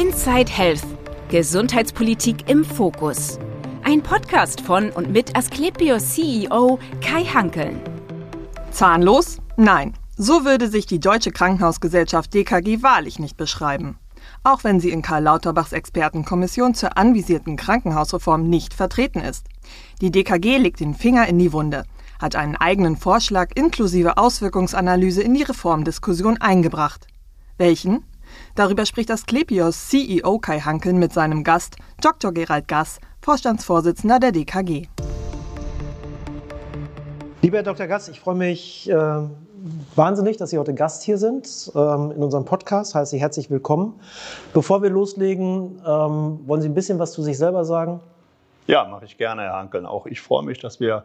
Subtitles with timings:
[0.00, 0.86] Inside Health.
[1.28, 3.38] Gesundheitspolitik im Fokus.
[3.82, 7.82] Ein Podcast von und mit Asklepios CEO Kai Hankeln.
[8.70, 9.42] Zahnlos?
[9.58, 9.92] Nein.
[10.16, 13.98] So würde sich die Deutsche Krankenhausgesellschaft DKG wahrlich nicht beschreiben.
[14.42, 19.48] Auch wenn sie in Karl Lauterbachs Expertenkommission zur anvisierten Krankenhausreform nicht vertreten ist.
[20.00, 21.84] Die DKG legt den Finger in die Wunde,
[22.18, 27.06] hat einen eigenen Vorschlag inklusive Auswirkungsanalyse in die Reformdiskussion eingebracht.
[27.58, 28.02] Welchen?
[28.60, 32.30] Darüber spricht das Klepios CEO Kai Hankeln mit seinem Gast Dr.
[32.30, 34.86] Gerald Gass, Vorstandsvorsitzender der DKG.
[37.40, 37.86] Lieber Herr Dr.
[37.86, 38.94] Gass, ich freue mich äh,
[39.96, 42.94] wahnsinnig, dass Sie heute Gast hier sind ähm, in unserem Podcast.
[42.94, 43.98] Heiße Sie herzlich willkommen.
[44.52, 48.00] Bevor wir loslegen, ähm, wollen Sie ein bisschen was zu sich selber sagen?
[48.70, 49.84] Ja, mache ich gerne, Herr Hankeln.
[49.84, 51.04] Auch ich freue mich, dass wir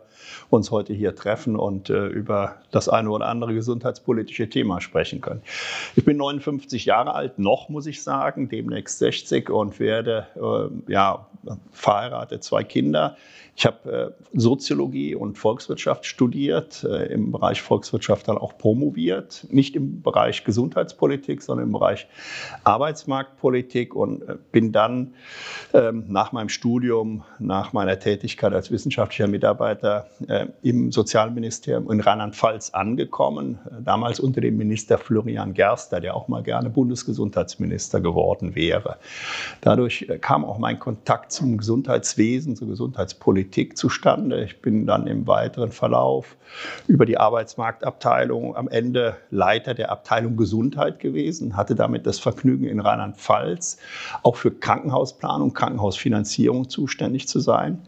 [0.52, 5.41] uns heute hier treffen und äh, über das eine oder andere gesundheitspolitische Thema sprechen können.
[5.96, 11.26] Ich bin 59 Jahre alt, noch muss ich sagen, demnächst 60 und werde äh, ja,
[11.72, 13.18] verheiratet, zwei Kinder.
[13.57, 19.77] Ich habe äh, Soziologie und Volkswirtschaft studiert, äh, im Bereich Volkswirtschaft dann auch promoviert, nicht
[19.77, 22.05] im Bereich Gesundheitspolitik, sondern im Bereich
[22.65, 25.13] Arbeitsmarktpolitik und äh, bin dann
[25.73, 30.07] ähm, nach meinem Studium, nach meiner Tätigkeit als wissenschaftlicher Mitarbeiter
[30.61, 36.70] im Sozialministerium in Rheinland-Pfalz angekommen, damals unter dem Minister Florian Gerster, der auch mal gerne
[36.70, 38.98] Bundesgesundheitsminister geworden wäre.
[39.61, 44.43] Dadurch kam auch mein Kontakt zum Gesundheitswesen, zur Gesundheitspolitik Politik zustande.
[44.43, 46.35] Ich bin dann im weiteren Verlauf
[46.88, 52.79] über die Arbeitsmarktabteilung am Ende Leiter der Abteilung Gesundheit gewesen, hatte damit das Vergnügen in
[52.79, 53.77] Rheinland-Pfalz
[54.23, 57.84] auch für Krankenhausplanung, Krankenhausfinanzierung zuständig zu sein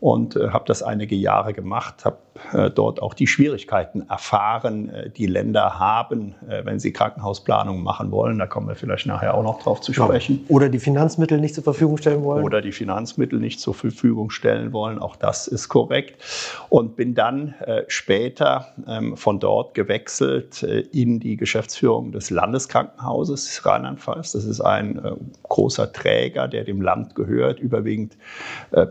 [0.00, 2.18] und äh, habe das einige Jahre gemacht, habe
[2.52, 8.10] äh, dort auch die Schwierigkeiten erfahren, äh, die Länder haben, äh, wenn sie Krankenhausplanungen machen
[8.10, 8.38] wollen.
[8.38, 10.44] Da kommen wir vielleicht nachher auch noch drauf zu sprechen.
[10.48, 12.44] Oder die Finanzmittel nicht zur Verfügung stellen wollen.
[12.44, 14.98] Oder die Finanzmittel nicht zur Verfügung stellen wollen.
[14.98, 16.22] Auch das ist korrekt.
[16.68, 23.66] Und bin dann äh, später ähm, von dort gewechselt äh, in die Geschäftsführung des Landeskrankenhauses
[23.66, 24.32] Rheinland-Pfalz.
[24.32, 25.00] Das ist ein
[25.48, 28.16] großer Träger, der dem Land gehört, überwiegend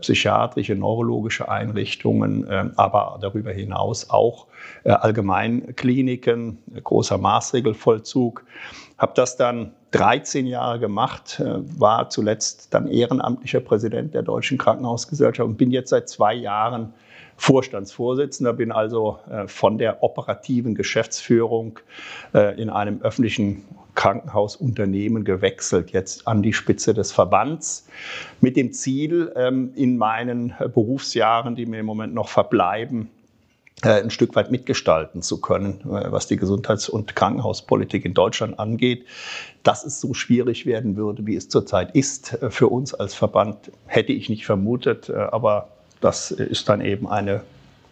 [0.00, 4.46] psychiatrische, Neuro neurologische Einrichtungen, ähm, aber darüber hinaus auch
[4.84, 8.44] äh, Allgemeinkliniken, großer Maßregelvollzug.
[8.98, 15.48] Habe das dann 13 Jahre gemacht, äh, war zuletzt dann ehrenamtlicher Präsident der Deutschen Krankenhausgesellschaft
[15.48, 16.92] und bin jetzt seit zwei Jahren
[17.36, 21.78] Vorstandsvorsitzender, bin also äh, von der operativen Geschäftsführung
[22.32, 23.64] in einem öffentlichen
[23.98, 27.88] Krankenhausunternehmen gewechselt, jetzt an die Spitze des Verbands,
[28.40, 33.10] mit dem Ziel, ähm, in meinen Berufsjahren, die mir im Moment noch verbleiben,
[33.82, 38.60] äh, ein Stück weit mitgestalten zu können, äh, was die Gesundheits- und Krankenhauspolitik in Deutschland
[38.60, 39.04] angeht.
[39.64, 43.72] Dass es so schwierig werden würde, wie es zurzeit ist, äh, für uns als Verband,
[43.86, 45.10] hätte ich nicht vermutet.
[45.10, 45.70] Aber
[46.00, 47.42] das ist dann eben eine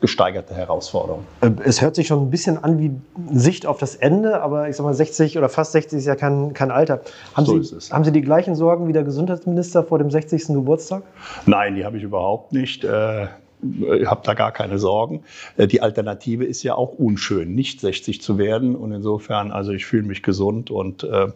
[0.01, 1.25] gesteigerte Herausforderung.
[1.41, 2.93] Äh, es hört sich schon ein bisschen an wie
[3.33, 6.53] Sicht auf das Ende, aber ich sag mal, 60 oder fast 60 ist ja kein,
[6.53, 7.01] kein Alter.
[7.35, 10.49] Haben, so Sie, haben Sie die gleichen Sorgen wie der Gesundheitsminister vor dem 60.
[10.49, 11.03] Geburtstag?
[11.47, 12.85] Nein, die habe ich überhaupt nicht.
[12.85, 13.29] Äh,
[13.63, 15.23] ich habe da gar keine Sorgen.
[15.57, 18.77] Äh, die Alternative ist ja auch unschön, nicht 60 zu werden.
[18.77, 21.29] Und insofern, also ich fühle mich gesund und äh,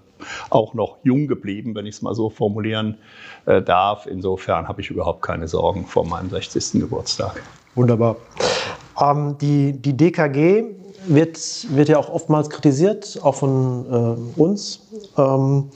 [0.50, 2.98] auch noch jung geblieben, wenn ich es mal so formulieren
[3.46, 4.06] äh, darf.
[4.06, 6.80] Insofern habe ich überhaupt keine Sorgen vor meinem 60.
[6.80, 7.42] Geburtstag.
[7.74, 8.16] Wunderbar.
[9.00, 10.64] Ähm, die, die DKG
[11.06, 11.38] wird,
[11.70, 13.86] wird ja auch oftmals kritisiert, auch von
[14.36, 14.80] äh, uns.
[15.16, 15.70] Ähm,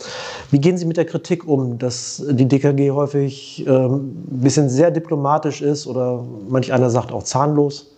[0.50, 4.90] wie gehen Sie mit der Kritik um, dass die DKG häufig ähm, ein bisschen sehr
[4.90, 7.93] diplomatisch ist oder manch einer sagt auch zahnlos?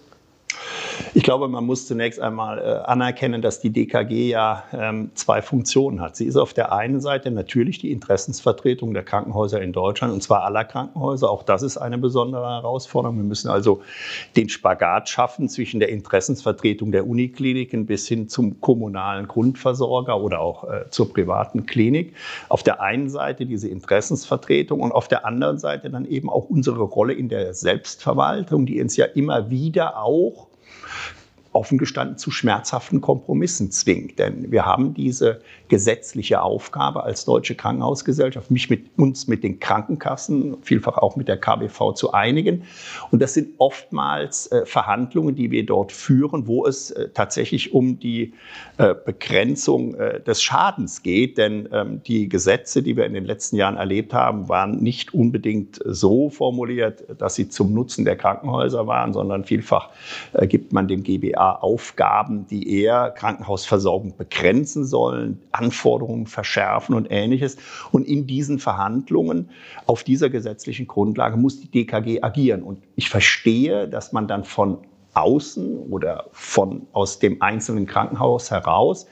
[1.16, 6.02] Ich glaube, man muss zunächst einmal äh, anerkennen, dass die DKG ja ähm, zwei Funktionen
[6.02, 6.14] hat.
[6.14, 10.44] Sie ist auf der einen Seite natürlich die Interessensvertretung der Krankenhäuser in Deutschland, und zwar
[10.44, 11.30] aller Krankenhäuser.
[11.30, 13.16] Auch das ist eine besondere Herausforderung.
[13.16, 13.80] Wir müssen also
[14.36, 20.64] den Spagat schaffen zwischen der Interessensvertretung der Unikliniken bis hin zum kommunalen Grundversorger oder auch
[20.64, 22.12] äh, zur privaten Klinik.
[22.50, 26.82] Auf der einen Seite diese Interessensvertretung und auf der anderen Seite dann eben auch unsere
[26.82, 30.48] Rolle in der Selbstverwaltung, die uns ja immer wieder auch
[31.56, 34.18] offen gestanden zu schmerzhaften Kompromissen zwingt.
[34.18, 40.58] Denn wir haben diese gesetzliche Aufgabe als Deutsche Krankenhausgesellschaft, mich mit uns mit den Krankenkassen,
[40.62, 42.64] vielfach auch mit der KBV zu einigen.
[43.10, 47.98] Und das sind oftmals äh, Verhandlungen, die wir dort führen, wo es äh, tatsächlich um
[47.98, 48.34] die
[48.76, 51.38] äh, Begrenzung äh, des Schadens geht.
[51.38, 55.80] Denn ähm, die Gesetze, die wir in den letzten Jahren erlebt haben, waren nicht unbedingt
[55.84, 59.88] so formuliert, dass sie zum Nutzen der Krankenhäuser waren, sondern vielfach
[60.34, 67.56] äh, gibt man dem GBA Aufgaben, die eher Krankenhausversorgung begrenzen sollen, Anforderungen verschärfen und ähnliches.
[67.92, 69.50] Und in diesen Verhandlungen
[69.86, 72.62] auf dieser gesetzlichen Grundlage muss die DKG agieren.
[72.62, 74.78] Und ich verstehe, dass man dann von
[75.14, 79.06] außen oder von aus dem einzelnen Krankenhaus heraus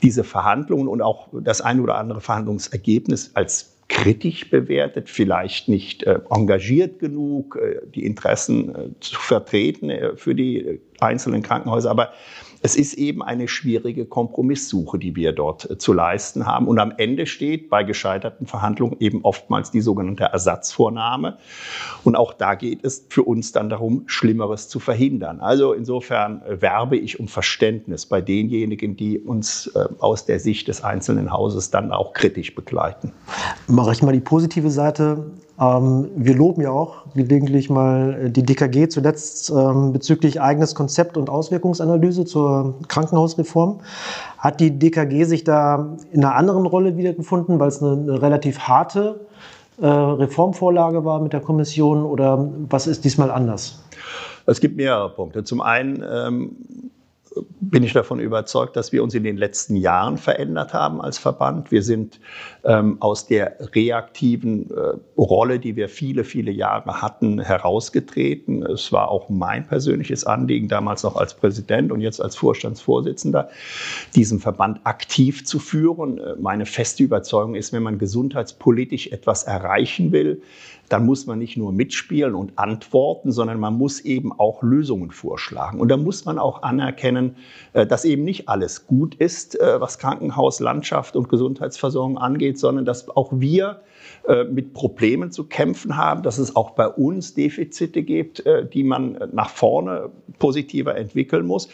[0.00, 6.20] diese Verhandlungen und auch das ein oder andere Verhandlungsergebnis als kritisch bewertet, vielleicht nicht äh,
[6.30, 11.90] engagiert genug, äh, die Interessen äh, zu vertreten für die einzelnen Krankenhäuser.
[11.90, 12.12] Aber
[12.62, 16.68] es ist eben eine schwierige Kompromisssuche, die wir dort äh, zu leisten haben.
[16.68, 21.38] Und am Ende steht bei gescheiterten Verhandlungen eben oftmals die sogenannte Ersatzvornahme.
[22.04, 25.40] Und auch da geht es für uns dann darum, Schlimmeres zu verhindern.
[25.40, 30.68] Also insofern äh, werbe ich um Verständnis bei denjenigen, die uns äh, aus der Sicht
[30.68, 33.12] des einzelnen Hauses dann auch kritisch begleiten.
[33.68, 35.30] Mache ich mal die positive Seite
[35.60, 41.28] wir loben ja auch gelegentlich mal äh, die DKG, zuletzt ähm, bezüglich eigenes Konzept und
[41.28, 43.80] Auswirkungsanalyse zur Krankenhausreform.
[44.38, 48.60] Hat die DKG sich da in einer anderen Rolle wiedergefunden, weil es eine, eine relativ
[48.60, 49.26] harte
[49.82, 53.82] äh, Reformvorlage war mit der Kommission oder was ist diesmal anders?
[54.46, 55.44] Es gibt mehrere Punkte.
[55.44, 56.56] Zum einen ähm,
[57.60, 61.70] bin ich davon überzeugt, dass wir uns in den letzten Jahren verändert haben als Verband.
[61.70, 62.18] Wir sind
[62.64, 68.64] ähm, aus der reaktiven äh, Rolle, die wir viele, viele Jahre hatten, herausgetreten.
[68.64, 73.48] Es war auch mein persönliches Anliegen, damals noch als Präsident und jetzt als Vorstandsvorsitzender,
[74.14, 76.18] diesen Verband aktiv zu führen.
[76.18, 80.42] Äh, meine feste Überzeugung ist, wenn man gesundheitspolitisch etwas erreichen will,
[80.90, 85.80] dann muss man nicht nur mitspielen und antworten, sondern man muss eben auch Lösungen vorschlagen.
[85.80, 87.36] Und da muss man auch anerkennen,
[87.72, 92.84] äh, dass eben nicht alles gut ist, äh, was Krankenhaus, Landschaft und Gesundheitsversorgung angeht, sondern
[92.84, 93.82] dass auch wir
[94.26, 98.42] äh, mit Problemen zu kämpfen haben, dass es auch bei uns Defizite gibt,
[98.72, 101.68] die man nach vorne positiver entwickeln muss.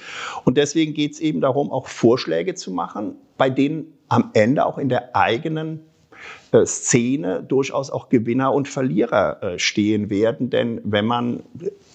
[0.44, 4.78] Und deswegen geht es eben darum, auch Vorschläge zu machen, bei denen am Ende auch
[4.78, 5.80] in der eigenen
[6.64, 10.50] Szene durchaus auch Gewinner und Verlierer äh, stehen werden.
[10.50, 11.42] Denn wenn man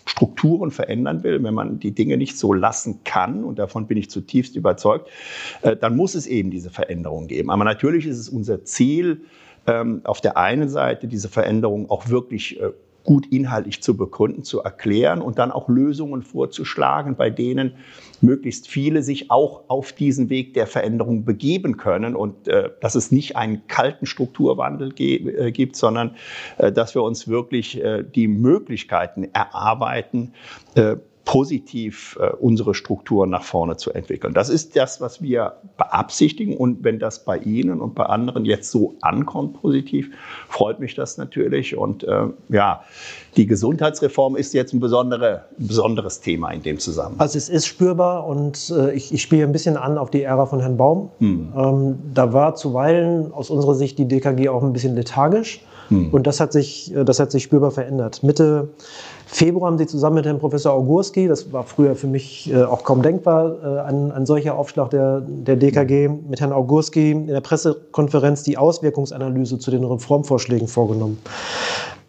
[0.06, 4.09] Strukturen verändern will, wenn man die Dinge nicht so lassen kann, und davon bin ich
[4.09, 5.09] zutiefst überzeugt,
[5.62, 7.50] äh, dann muss es eben diese Veränderung geben.
[7.50, 9.21] Aber natürlich ist es unser Ziel,
[9.68, 12.59] ähm, auf der einen Seite diese Veränderung auch wirklich
[13.03, 17.74] gut inhaltlich zu begründen, zu erklären und dann auch Lösungen vorzuschlagen, bei denen
[18.21, 23.12] möglichst viele sich auch auf diesen Weg der Veränderung begeben können und äh, dass es
[23.12, 26.15] nicht einen kalten Strukturwandel äh, gibt, sondern
[26.57, 30.33] äh, dass wir uns wirklich äh, die Möglichkeiten erarbeiten,
[30.75, 34.33] äh, positiv äh, unsere Strukturen nach vorne zu entwickeln.
[34.33, 36.57] Das ist das, was wir beabsichtigen.
[36.57, 40.09] Und wenn das bei Ihnen und bei anderen jetzt so ankommt, positiv,
[40.50, 41.77] freut mich das natürlich.
[41.77, 42.83] Und äh, ja,
[43.38, 47.19] die Gesundheitsreform ist jetzt ein, besondere, ein besonderes Thema in dem Zusammenhang.
[47.19, 50.47] Also es ist spürbar und äh, ich, ich spiele ein bisschen an auf die Ära
[50.47, 51.12] von Herrn Baum.
[51.19, 51.53] Hm.
[51.56, 55.62] Ähm, da war zuweilen aus unserer Sicht die DKG auch ein bisschen lethargisch.
[55.89, 56.09] Hm.
[56.12, 58.23] Und das hat, sich, äh, das hat sich spürbar verändert.
[58.23, 58.69] Mitte
[59.33, 62.83] Februar haben sie zusammen mit Herrn Professor Augurski, das war früher für mich äh, auch
[62.83, 67.39] kaum denkbar, äh, ein, ein solcher Aufschlag der, der DKG, mit Herrn Augurski in der
[67.39, 71.18] Pressekonferenz die Auswirkungsanalyse zu den Reformvorschlägen vorgenommen.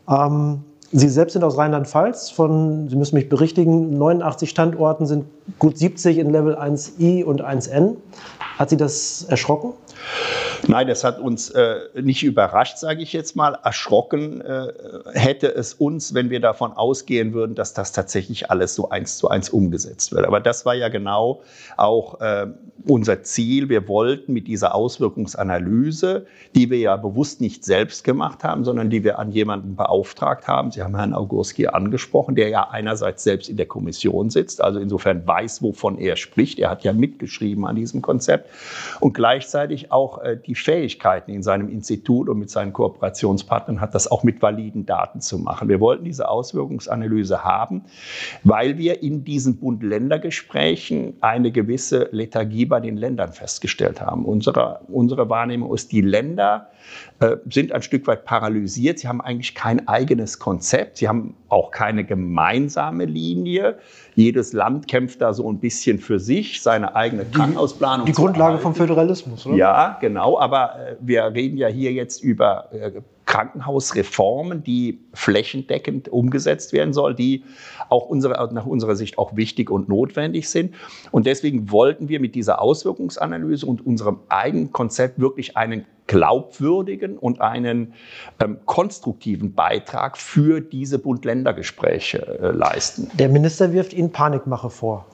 [0.08, 0.64] Ähm,
[0.94, 5.24] Sie selbst sind aus Rheinland-Pfalz, von, Sie müssen mich berichtigen, 89 Standorten sind
[5.58, 7.96] gut 70 in Level 1i und 1n.
[8.58, 9.72] Hat Sie das erschrocken?
[10.68, 13.58] Nein, das hat uns äh, nicht überrascht, sage ich jetzt mal.
[13.64, 14.72] Erschrocken äh,
[15.12, 19.28] hätte es uns, wenn wir davon ausgehen würden, dass das tatsächlich alles so eins zu
[19.28, 20.24] eins umgesetzt wird.
[20.24, 21.42] Aber das war ja genau
[21.76, 22.46] auch äh,
[22.86, 23.68] unser Ziel.
[23.68, 29.02] Wir wollten mit dieser Auswirkungsanalyse, die wir ja bewusst nicht selbst gemacht haben, sondern die
[29.02, 30.70] wir an jemanden beauftragt haben.
[30.70, 35.26] Sie haben Herrn Augurski angesprochen, der ja einerseits selbst in der Kommission sitzt, also insofern
[35.26, 36.58] weiß, wovon er spricht.
[36.58, 38.48] Er hat ja mitgeschrieben an diesem Konzept
[39.00, 43.94] und gleichzeitig auch äh, die die Fähigkeiten in seinem Institut und mit seinen Kooperationspartnern hat,
[43.94, 45.70] das auch mit validen Daten zu machen.
[45.70, 47.84] Wir wollten diese Auswirkungsanalyse haben,
[48.44, 54.26] weil wir in diesen Bund-Länder-Gesprächen eine gewisse Lethargie bei den Ländern festgestellt haben.
[54.26, 56.68] Unsere, unsere Wahrnehmung ist, die Länder
[57.20, 58.98] äh, sind ein Stück weit paralysiert.
[58.98, 60.98] Sie haben eigentlich kein eigenes Konzept.
[60.98, 63.78] Sie haben auch keine gemeinsame Linie.
[64.14, 68.06] Jedes Land kämpft da so ein bisschen für sich, seine eigene Krankenhausplanung.
[68.06, 69.56] Die, die Grundlage vom Föderalismus, oder?
[69.56, 70.38] Ja, genau.
[70.38, 72.90] Aber äh, wir reden ja hier jetzt über äh,
[73.32, 77.44] Krankenhausreformen, die flächendeckend umgesetzt werden soll, die
[77.88, 80.74] auch unsere, nach unserer Sicht auch wichtig und notwendig sind.
[81.12, 87.40] Und deswegen wollten wir mit dieser Auswirkungsanalyse und unserem eigenen Konzept wirklich einen glaubwürdigen und
[87.40, 87.94] einen
[88.42, 93.10] ähm, konstruktiven Beitrag für diese Bund-Länder-Gespräche äh, leisten.
[93.14, 95.06] Der Minister wirft Ihnen Panikmache vor.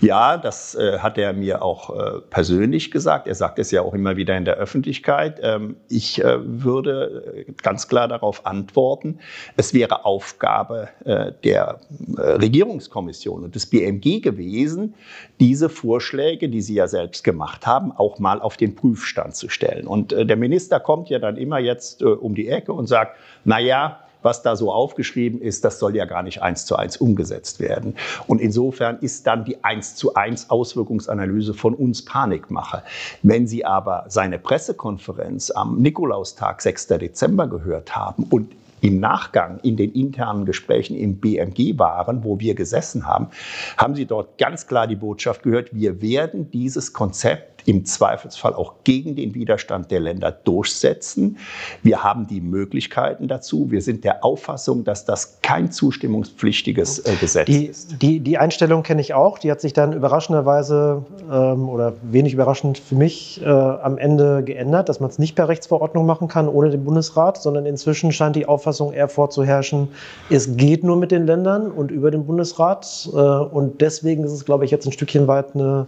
[0.00, 3.26] Ja, das äh, hat er mir auch äh, persönlich gesagt.
[3.26, 5.40] Er sagt es ja auch immer wieder in der Öffentlichkeit.
[5.42, 9.18] Ähm, ich äh, würde äh, ganz klar darauf antworten,
[9.56, 11.80] es wäre Aufgabe äh, der
[12.16, 14.94] Regierungskommission und des BMG gewesen,
[15.38, 19.86] diese Vorschläge, die Sie ja selbst gemacht haben, auch mal auf den Prüfstand zu stellen.
[19.86, 24.00] Und der Minister kommt ja dann immer jetzt um die Ecke und sagt, na ja,
[24.22, 27.94] was da so aufgeschrieben ist, das soll ja gar nicht eins zu eins umgesetzt werden.
[28.26, 32.82] Und insofern ist dann die eins zu eins Auswirkungsanalyse von uns Panikmache.
[33.22, 36.88] Wenn Sie aber seine Pressekonferenz am Nikolaustag, 6.
[36.88, 42.54] Dezember gehört haben und im Nachgang in den internen Gesprächen im BMG waren, wo wir
[42.54, 43.28] gesessen haben,
[43.76, 48.74] haben Sie dort ganz klar die Botschaft gehört, wir werden dieses Konzept im Zweifelsfall auch
[48.84, 51.38] gegen den Widerstand der Länder durchsetzen.
[51.82, 53.70] Wir haben die Möglichkeiten dazu.
[53.70, 58.02] Wir sind der Auffassung, dass das kein zustimmungspflichtiges äh, Gesetz die, ist.
[58.02, 59.38] Die, die Einstellung kenne ich auch.
[59.38, 64.88] Die hat sich dann überraschenderweise ähm, oder wenig überraschend für mich äh, am Ende geändert,
[64.88, 68.46] dass man es nicht per Rechtsverordnung machen kann ohne den Bundesrat, sondern inzwischen scheint die
[68.46, 69.88] Auffassung eher vorzuherrschen,
[70.28, 73.08] es geht nur mit den Ländern und über den Bundesrat.
[73.12, 75.86] Äh, und deswegen ist es, glaube ich, jetzt ein Stückchen weit eine,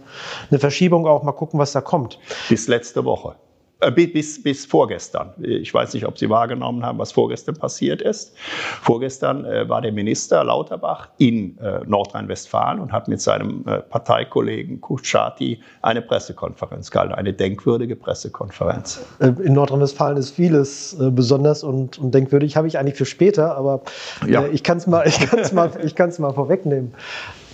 [0.49, 1.23] eine Verschiebung auch.
[1.23, 2.19] Mal gucken, was da kommt.
[2.49, 3.35] Bis letzte Woche.
[3.79, 5.33] Äh, bis, bis vorgestern.
[5.41, 8.35] Ich weiß nicht, ob Sie wahrgenommen haben, was vorgestern passiert ist.
[8.81, 14.81] Vorgestern äh, war der Minister Lauterbach in äh, Nordrhein-Westfalen und hat mit seinem äh, Parteikollegen
[14.81, 19.01] Kuchati eine Pressekonferenz gehalten, eine denkwürdige Pressekonferenz.
[19.19, 22.57] Äh, in Nordrhein-Westfalen ist vieles äh, besonders und, und, denkwürdig.
[22.57, 23.81] Habe ich eigentlich für später, aber
[24.27, 24.45] ja.
[24.47, 25.09] ich kann es mal,
[25.53, 25.71] mal,
[26.19, 26.93] mal vorwegnehmen.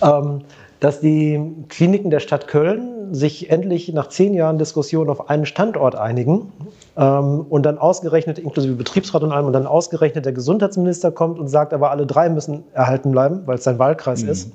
[0.02, 0.42] Ähm,
[0.80, 1.38] dass die
[1.68, 6.52] Kliniken der Stadt Köln sich endlich nach zehn Jahren Diskussion auf einen Standort einigen
[6.96, 11.48] ähm, und dann ausgerechnet, inklusive Betriebsrat und allem, und dann ausgerechnet der Gesundheitsminister kommt und
[11.48, 14.30] sagt, aber alle drei müssen erhalten bleiben, weil es sein Wahlkreis mhm.
[14.30, 14.52] ist.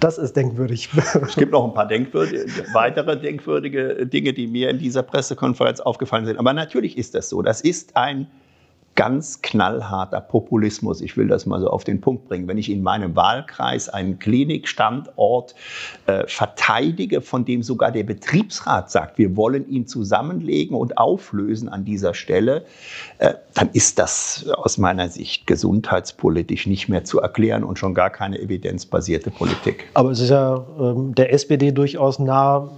[0.00, 0.88] Das ist denkwürdig.
[1.22, 6.26] Es gibt noch ein paar denkwürdige, weitere denkwürdige Dinge, die mir in dieser Pressekonferenz aufgefallen
[6.26, 6.38] sind.
[6.38, 7.42] Aber natürlich ist das so.
[7.42, 8.26] Das ist ein
[8.94, 11.00] ganz knallharter Populismus.
[11.00, 12.46] Ich will das mal so auf den Punkt bringen.
[12.46, 15.54] Wenn ich in meinem Wahlkreis einen Klinikstandort
[16.06, 21.84] äh, verteidige, von dem sogar der Betriebsrat sagt, wir wollen ihn zusammenlegen und auflösen an
[21.84, 22.64] dieser Stelle,
[23.18, 28.10] äh, dann ist das aus meiner Sicht gesundheitspolitisch nicht mehr zu erklären und schon gar
[28.10, 29.88] keine evidenzbasierte Politik.
[29.94, 32.68] Aber es ist ja äh, der SPD durchaus nah,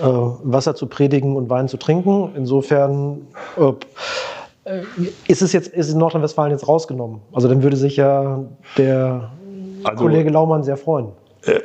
[0.00, 2.32] äh, Wasser zu predigen und Wein zu trinken.
[2.36, 3.22] Insofern
[3.56, 3.72] äh,
[5.28, 7.20] ist es jetzt, ist Nordrhein-Westfalen jetzt rausgenommen?
[7.32, 8.44] Also dann würde sich ja
[8.78, 9.30] der
[9.82, 11.08] also, Kollege Laumann sehr freuen.
[11.46, 11.60] Äh,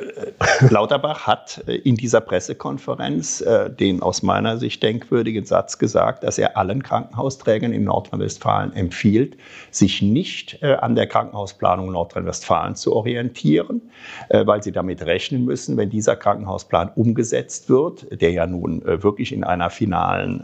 [0.68, 6.38] Lauterbach hat äh, in dieser Pressekonferenz äh, den aus meiner Sicht denkwürdigen Satz gesagt, dass
[6.38, 9.36] er allen Krankenhausträgern in Nordrhein-Westfalen empfiehlt,
[9.70, 13.82] sich nicht an der Krankenhausplanung Nordrhein-Westfalen zu orientieren,
[14.28, 19.44] weil sie damit rechnen müssen, wenn dieser Krankenhausplan umgesetzt wird, der ja nun wirklich in,
[19.44, 20.42] einer finalen,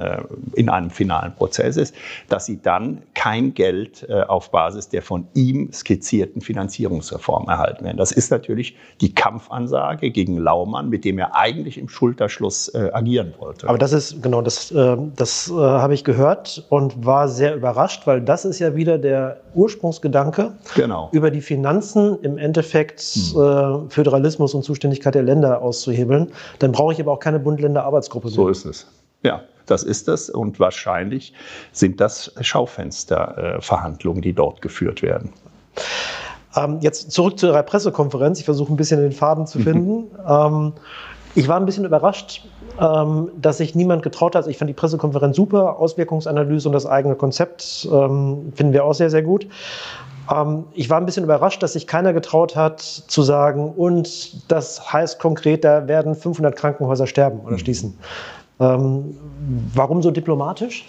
[0.54, 1.94] in einem finalen Prozess ist,
[2.28, 7.96] dass sie dann kein Geld auf Basis der von ihm skizzierten Finanzierungsreform erhalten werden.
[7.96, 13.35] Das ist natürlich die Kampfansage gegen Laumann, mit dem er eigentlich im Schulterschluss äh, agieren
[13.38, 13.68] wollte.
[13.68, 18.06] Aber das ist, genau, das, äh, das äh, habe ich gehört und war sehr überrascht,
[18.06, 21.09] weil das ist ja wieder der Ursprungsgedanke, genau.
[21.11, 23.90] über die Finanzen im Endeffekt hm.
[23.90, 26.30] Föderalismus und Zuständigkeit der Länder auszuhebeln.
[26.59, 28.28] Dann brauche ich aber auch keine Bund-Länder-Arbeitsgruppe.
[28.28, 28.87] So ist es.
[29.23, 30.30] Ja, das ist es.
[30.30, 31.33] Und wahrscheinlich
[31.73, 35.33] sind das Schaufensterverhandlungen, die dort geführt werden.
[36.56, 38.38] Ähm, jetzt zurück zu Ihrer Pressekonferenz.
[38.38, 40.10] Ich versuche ein bisschen den Faden zu finden.
[40.28, 40.72] ähm,
[41.34, 42.46] ich war ein bisschen überrascht,
[42.80, 44.40] ähm, dass sich niemand getraut hat.
[44.40, 48.94] Also ich fand die Pressekonferenz super, Auswirkungsanalyse und das eigene Konzept ähm, finden wir auch
[48.94, 49.46] sehr, sehr gut.
[50.34, 54.92] Ähm, ich war ein bisschen überrascht, dass sich keiner getraut hat zu sagen, und das
[54.92, 57.58] heißt konkret, da werden 500 Krankenhäuser sterben oder mhm.
[57.58, 57.98] schließen.
[58.58, 59.16] Ähm,
[59.75, 60.86] warum so diplomatisch?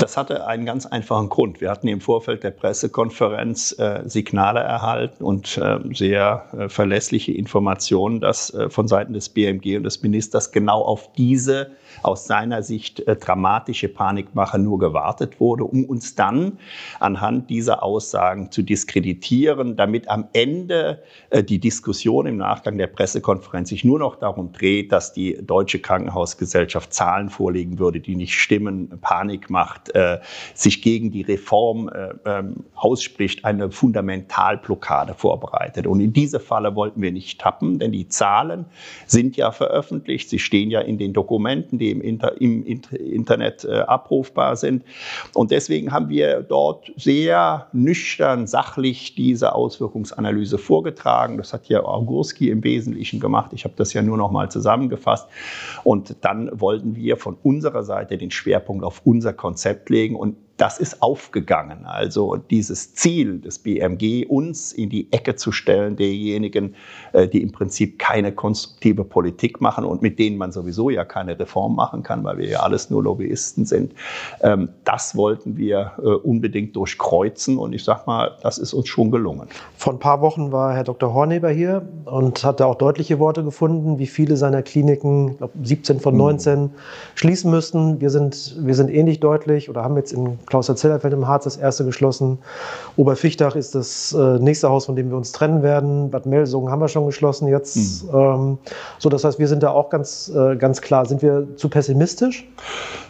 [0.00, 1.60] Das hatte einen ganz einfachen Grund.
[1.60, 8.20] Wir hatten im Vorfeld der Pressekonferenz äh, Signale erhalten und äh, sehr äh, verlässliche Informationen,
[8.20, 11.70] dass äh, von Seiten des BMG und des Ministers genau auf diese
[12.02, 16.58] aus seiner Sicht äh, dramatische Panikmache nur gewartet wurde, um uns dann
[17.00, 23.70] anhand dieser Aussagen zu diskreditieren, damit am Ende äh, die Diskussion im Nachgang der Pressekonferenz
[23.70, 28.98] sich nur noch darum dreht, dass die Deutsche Krankenhausgesellschaft Zahlen vorlegen würde, die nicht stimmen,
[29.00, 30.18] Panik machen macht, äh,
[30.52, 35.86] sich gegen die Reform äh, ähm, ausspricht, eine Fundamentalblockade vorbereitet.
[35.86, 38.66] Und in diese Falle wollten wir nicht tappen, denn die Zahlen
[39.06, 43.78] sind ja veröffentlicht, sie stehen ja in den Dokumenten, die im, Inter im Internet äh,
[43.80, 44.84] abrufbar sind.
[45.32, 51.38] Und deswegen haben wir dort sehr nüchtern, sachlich diese Auswirkungsanalyse vorgetragen.
[51.38, 53.52] Das hat ja Augurski im Wesentlichen gemacht.
[53.54, 55.26] Ich habe das ja nur noch mal zusammengefasst.
[55.84, 59.53] Und dann wollten wir von unserer Seite den Schwerpunkt auf unser Konzept
[59.88, 61.84] legen und das ist aufgegangen.
[61.84, 66.76] Also dieses Ziel des BMG, uns in die Ecke zu stellen, derjenigen,
[67.12, 71.38] äh, die im Prinzip keine konstruktive Politik machen und mit denen man sowieso ja keine
[71.38, 73.94] Reform machen kann, weil wir ja alles nur Lobbyisten sind,
[74.42, 79.10] ähm, das wollten wir äh, unbedingt durchkreuzen und ich sag mal, das ist uns schon
[79.10, 79.48] gelungen.
[79.76, 81.12] Vor ein paar Wochen war Herr Dr.
[81.12, 85.98] Horneber hier und hat da auch deutliche Worte gefunden, wie viele seiner Kliniken, glaub, 17
[85.98, 86.70] von 19, hm.
[87.16, 88.00] schließen müssten.
[88.00, 91.84] Wir sind, wir sind ähnlich deutlich oder haben jetzt in Klaus-Zellerfeld im Harz das erste
[91.84, 92.38] geschlossen.
[92.96, 96.10] Oberfichtach ist das äh, nächste Haus, von dem wir uns trennen werden.
[96.10, 98.04] Bad Melsungen haben wir schon geschlossen jetzt.
[98.04, 98.18] Mhm.
[98.18, 98.58] Ähm,
[98.98, 101.06] so, das heißt, wir sind da auch ganz, äh, ganz klar.
[101.06, 102.46] Sind wir zu pessimistisch?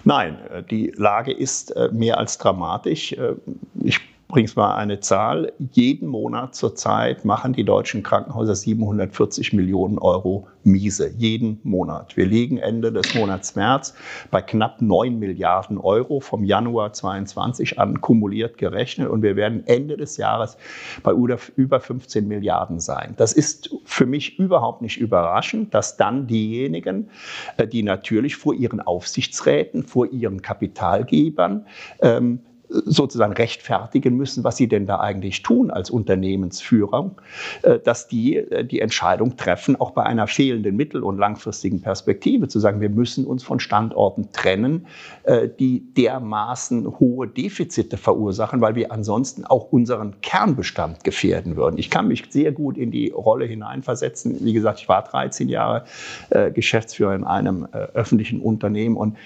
[0.04, 3.12] Nein, äh, die Lage ist äh, mehr als dramatisch.
[3.12, 3.34] Äh,
[3.82, 5.52] ich übrigens mal eine Zahl.
[5.72, 11.12] Jeden Monat zurzeit machen die deutschen Krankenhäuser 740 Millionen Euro Miese.
[11.16, 12.16] Jeden Monat.
[12.16, 13.94] Wir liegen Ende des Monats März
[14.30, 19.96] bei knapp 9 Milliarden Euro vom Januar 22 an kumuliert gerechnet und wir werden Ende
[19.96, 20.56] des Jahres
[21.02, 23.14] bei über 15 Milliarden sein.
[23.16, 27.10] Das ist für mich überhaupt nicht überraschend, dass dann diejenigen,
[27.56, 31.66] äh, die natürlich vor ihren Aufsichtsräten, vor ihren Kapitalgebern
[32.00, 32.40] ähm,
[32.84, 37.10] sozusagen rechtfertigen müssen, was sie denn da eigentlich tun als Unternehmensführer,
[37.62, 42.48] äh, dass die äh, die Entscheidung treffen, auch bei einer fehlenden mittel- und langfristigen Perspektive
[42.48, 44.86] zu sagen, wir müssen uns von Standorten trennen,
[45.24, 51.78] äh, die dermaßen hohe Defizite verursachen, weil wir ansonsten auch unseren Kernbestand gefährden würden.
[51.78, 54.44] Ich kann mich sehr gut in die Rolle hineinversetzen.
[54.44, 55.84] Wie gesagt, ich war 13 Jahre
[56.54, 59.16] Geschäftsführer in einem öffentlichen Unternehmen und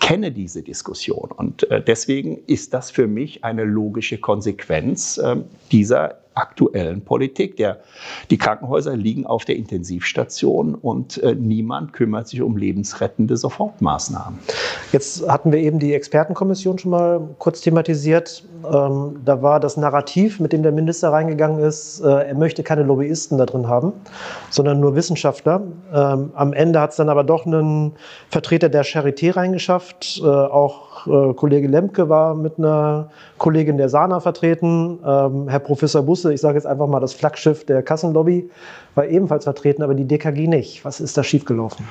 [0.00, 1.30] kenne diese Diskussion.
[1.36, 5.36] Und deswegen ist das für mich eine logische Konsequenz äh,
[5.70, 7.56] dieser aktuellen Politik.
[7.56, 7.78] Der,
[8.30, 14.38] die Krankenhäuser liegen auf der Intensivstation und äh, niemand kümmert sich um lebensrettende Sofortmaßnahmen.
[14.92, 18.44] Jetzt hatten wir eben die Expertenkommission schon mal kurz thematisiert.
[18.64, 22.82] Ähm, da war das Narrativ, mit dem der Minister reingegangen ist, äh, er möchte keine
[22.82, 23.92] Lobbyisten da drin haben,
[24.50, 25.62] sondern nur Wissenschaftler.
[25.92, 27.92] Ähm, am Ende hat es dann aber doch einen
[28.30, 30.20] Vertreter der Charité reingeschafft.
[30.22, 34.98] Äh, auch äh, Kollege Lemke war mit einer Kollegin der Sana vertreten.
[35.04, 38.50] Ähm, Herr Professor Busse große, ich sage jetzt einfach mal das Flaggschiff der Kassenlobby,
[38.94, 40.84] war ebenfalls vertreten, aber die DKG nicht.
[40.84, 41.86] Was ist da schiefgelaufen?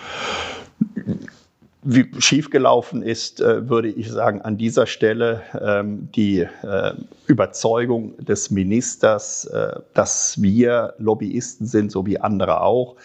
[1.88, 6.94] wie schiefgelaufen ist, äh, würde ich sagen, an dieser Stelle ähm, die äh,
[7.28, 12.96] Überzeugung des Ministers, äh, dass wir Lobbyisten sind, so wie andere auch.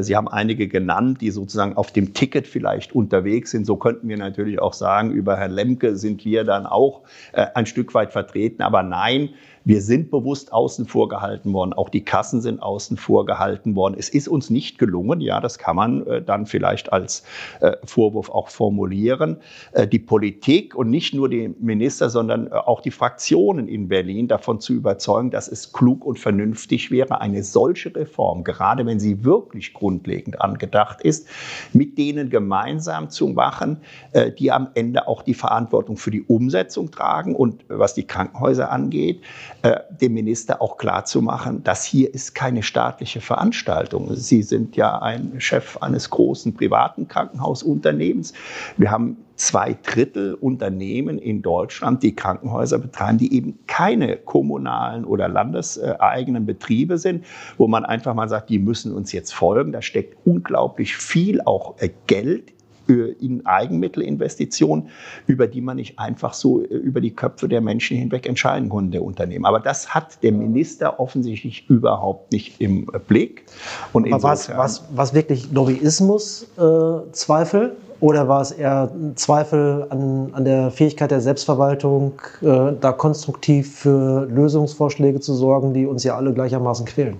[0.00, 3.66] Sie haben einige genannt, die sozusagen auf dem Ticket vielleicht unterwegs sind.
[3.66, 7.94] So könnten wir natürlich auch sagen, über Herrn Lemke sind wir dann auch ein Stück
[7.94, 8.62] weit vertreten.
[8.62, 9.30] Aber nein,
[9.64, 11.72] wir sind bewusst außen vor gehalten worden.
[11.72, 13.96] Auch die Kassen sind außen vor gehalten worden.
[13.98, 15.22] Es ist uns nicht gelungen.
[15.22, 17.24] Ja, das kann man äh, dann vielleicht als
[17.60, 19.38] äh, Vorwurf auch formulieren.
[19.72, 24.28] Äh, die Politik und nicht nur die Minister, sondern äh, auch die Fraktionen in Berlin
[24.28, 29.24] davon zu überzeugen, dass es klug und vernünftig wäre, eine solche Reform, gerade wenn sie
[29.24, 31.28] wirklich grundlegend angedacht ist,
[31.72, 33.78] mit denen gemeinsam zu machen,
[34.12, 38.70] äh, die am Ende auch die Verantwortung für die Umsetzung tragen und was die Krankenhäuser
[38.70, 39.20] angeht,
[39.62, 44.14] äh, dem Minister auch klarzumachen, dass hier ist keine staatliche Veranstaltung.
[44.14, 48.32] Sie sind ja ein Chef eines großen privaten Krankenhausunternehmens.
[48.76, 55.28] Wir haben zwei Drittel Unternehmen in Deutschland, die Krankenhäuser betreiben, die eben keine kommunalen oder
[55.28, 57.24] landeseigenen Betriebe sind,
[57.58, 59.72] wo man einfach mal sagt, die müssen uns jetzt folgen.
[59.72, 62.52] Da steckt unglaublich viel auch äh, Geld
[62.86, 64.90] in Eigenmittelinvestitionen,
[65.26, 68.90] über die man nicht einfach so äh, über die Köpfe der Menschen hinweg entscheiden konnte,
[68.92, 69.46] der Unternehmen.
[69.46, 73.46] Aber das hat der Minister offensichtlich überhaupt nicht im Blick.
[73.92, 77.68] Und Aber was, was, was wirklich Lobbyismus-Zweifel?
[77.68, 83.78] Äh, oder war es eher Zweifel an, an der Fähigkeit der Selbstverwaltung, äh, da konstruktiv
[83.78, 87.16] für Lösungsvorschläge zu sorgen, die uns ja alle gleichermaßen quälen?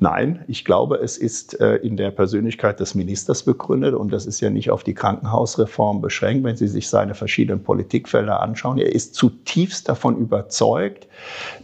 [0.00, 4.40] Nein, ich glaube, es ist äh, in der Persönlichkeit des Ministers begründet und das ist
[4.40, 8.78] ja nicht auf die Krankenhausreform beschränkt, wenn Sie sich seine verschiedenen Politikfelder anschauen.
[8.78, 11.08] Er ist zutiefst davon überzeugt,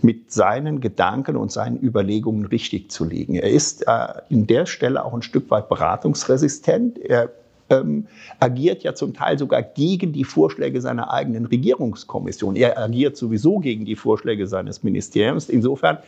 [0.03, 3.37] mit seinen Gedanken und seinen Überlegungen richtig zu liegen.
[3.37, 6.99] Er ist äh, in der Stelle auch ein Stück weit beratungsresistent.
[6.99, 7.31] Er
[7.71, 8.07] ähm,
[8.41, 12.57] agiert ja zum Teil sogar gegen die Vorschläge seiner eigenen Regierungskommission.
[12.57, 15.49] Er agiert sowieso gegen die Vorschläge seines Ministeriums.
[15.49, 15.99] Insofern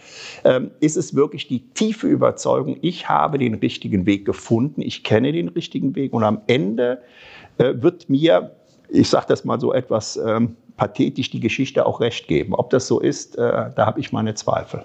[0.45, 5.33] ähm, ist es wirklich die tiefe Überzeugung, ich habe den richtigen Weg gefunden, ich kenne
[5.33, 7.03] den richtigen Weg und am Ende
[7.59, 8.53] äh, wird mir,
[8.89, 12.55] ich sage das mal so etwas ähm, pathetisch, die Geschichte auch recht geben.
[12.55, 14.85] Ob das so ist, äh, da habe ich meine Zweifel.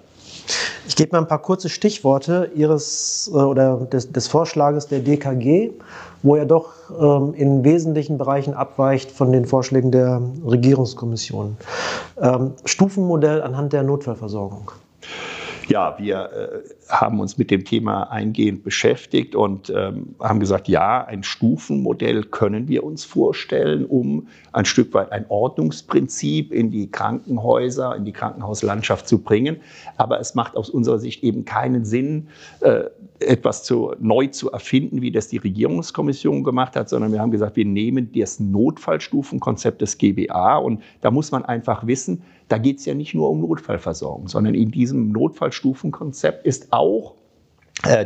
[0.87, 5.71] Ich gebe mal ein paar kurze Stichworte Ihres äh, oder des, des, Vorschlages der DKG,
[6.23, 11.57] wo er doch ähm, in wesentlichen Bereichen abweicht von den Vorschlägen der Regierungskommission.
[12.19, 14.71] Ähm, Stufenmodell anhand der Notfallversorgung.
[15.71, 21.05] Ja, wir äh, haben uns mit dem Thema eingehend beschäftigt und ähm, haben gesagt, ja,
[21.05, 27.95] ein Stufenmodell können wir uns vorstellen, um ein Stück weit ein Ordnungsprinzip in die Krankenhäuser,
[27.95, 29.61] in die Krankenhauslandschaft zu bringen.
[29.95, 32.27] Aber es macht aus unserer Sicht eben keinen Sinn,
[32.59, 32.83] äh,
[33.19, 37.55] etwas zu, neu zu erfinden, wie das die Regierungskommission gemacht hat, sondern wir haben gesagt,
[37.55, 42.85] wir nehmen das Notfallstufenkonzept des GBA und da muss man einfach wissen, da geht es
[42.85, 47.15] ja nicht nur um Notfallversorgung, sondern in diesem Notfallstufenkonzept ist auch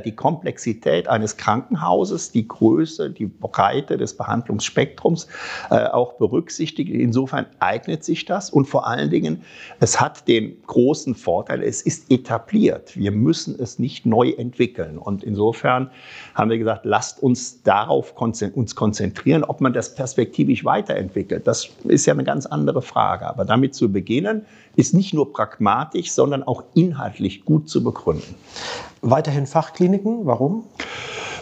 [0.06, 5.28] die Komplexität eines Krankenhauses, die Größe, die Breite des Behandlungsspektrums
[5.70, 6.90] äh, auch berücksichtigt.
[6.90, 9.44] Insofern eignet sich das und vor allen Dingen,
[9.80, 12.96] es hat den großen Vorteil, es ist etabliert.
[12.96, 14.98] Wir müssen es nicht neu entwickeln.
[14.98, 15.90] Und insofern
[16.34, 21.46] haben wir gesagt, lasst uns darauf konzentrieren, ob man das perspektivisch weiterentwickelt.
[21.48, 23.28] Das ist ja eine ganz andere Frage.
[23.28, 28.36] Aber damit zu beginnen, ist nicht nur pragmatisch, sondern auch inhaltlich gut zu begründen.
[29.08, 30.64] Weiterhin Fachkliniken, warum?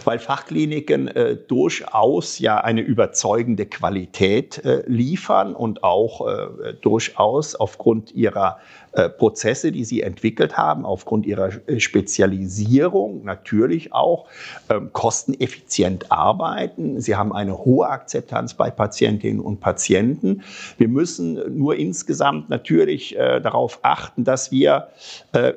[0.04, 8.12] weil Fachkliniken äh, durchaus ja eine überzeugende Qualität äh, liefern und auch äh, durchaus aufgrund
[8.14, 8.58] ihrer
[8.94, 14.28] äh, Prozesse, die sie entwickelt haben, aufgrund ihrer äh, Spezialisierung natürlich auch
[14.70, 17.00] ähm, kosteneffizient arbeiten.
[17.00, 20.44] Sie haben eine hohe Akzeptanz bei Patientinnen und Patienten.
[20.78, 24.90] Wir müssen nur insgesamt natürlich äh, darauf achten, dass wir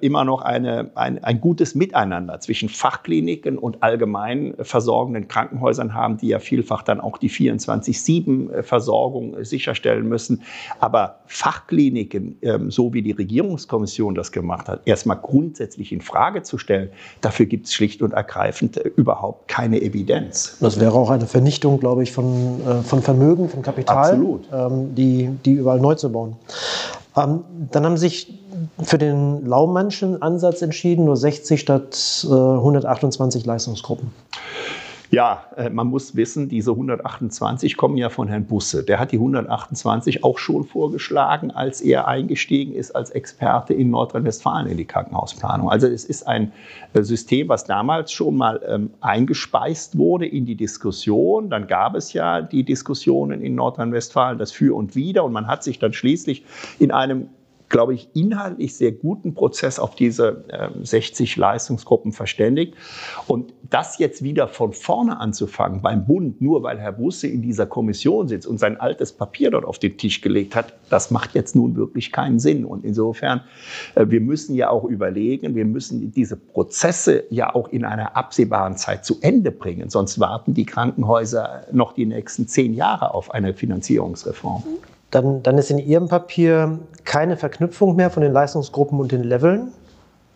[0.01, 6.29] immer noch eine, ein, ein gutes Miteinander zwischen Fachkliniken und allgemein versorgenden Krankenhäusern haben, die
[6.29, 10.41] ja vielfach dann auch die 24-7-Versorgung sicherstellen müssen.
[10.79, 16.43] Aber Fachkliniken, ähm, so wie die Regierung, Regierungskommission das gemacht hat, erstmal grundsätzlich in Frage
[16.43, 20.57] zu stellen, dafür gibt es schlicht und ergreifend äh, überhaupt keine Evidenz.
[20.61, 24.17] Das wäre auch eine Vernichtung, glaube ich, von, äh, von Vermögen, von Kapital,
[24.53, 26.37] ähm, die, die überall neu zu bauen.
[27.17, 28.33] Ähm, dann haben sich
[28.81, 34.11] für den Laumannschen Ansatz entschieden, nur 60 statt äh, 128 Leistungsgruppen.
[35.09, 38.83] Ja, äh, man muss wissen, diese 128 kommen ja von Herrn Busse.
[38.83, 44.67] Der hat die 128 auch schon vorgeschlagen, als er eingestiegen ist als Experte in Nordrhein-Westfalen
[44.67, 45.69] in die Krankenhausplanung.
[45.69, 46.51] Also es ist ein
[46.93, 51.49] äh, System, was damals schon mal ähm, eingespeist wurde in die Diskussion.
[51.49, 55.23] Dann gab es ja die Diskussionen in Nordrhein-Westfalen, das Für und Wider.
[55.23, 56.43] Und man hat sich dann schließlich
[56.79, 57.29] in einem
[57.69, 62.75] glaube ich, inhaltlich sehr guten Prozess auf diese äh, 60 Leistungsgruppen verständigt.
[63.27, 67.65] Und das jetzt wieder von vorne anzufangen beim Bund, nur weil Herr Busse in dieser
[67.65, 71.55] Kommission sitzt und sein altes Papier dort auf den Tisch gelegt hat, das macht jetzt
[71.55, 72.63] nun wirklich keinen Sinn.
[72.63, 73.41] Und insofern,
[73.95, 78.77] äh, wir müssen ja auch überlegen, wir müssen diese Prozesse ja auch in einer absehbaren
[78.77, 79.89] Zeit zu Ende bringen.
[79.89, 84.63] Sonst warten die Krankenhäuser noch die nächsten zehn Jahre auf eine Finanzierungsreform.
[85.11, 89.71] Dann, dann ist in Ihrem Papier keine Verknüpfung mehr von den Leistungsgruppen und den Leveln.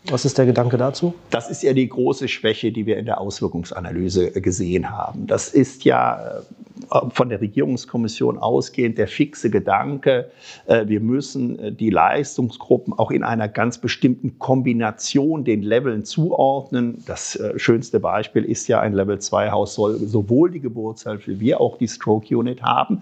[0.05, 1.13] Was ist der Gedanke dazu?
[1.29, 5.27] Das ist ja die große Schwäche, die wir in der Auswirkungsanalyse gesehen haben.
[5.27, 6.41] Das ist ja
[7.09, 10.29] von der Regierungskommission ausgehend der fixe Gedanke,
[10.65, 17.01] äh, wir müssen äh, die Leistungsgruppen auch in einer ganz bestimmten Kombination den Leveln zuordnen.
[17.05, 21.55] Das äh, schönste Beispiel ist ja ein Level 2 Haus soll sowohl die Geburtshilfe wie
[21.55, 23.01] auch die Stroke Unit haben.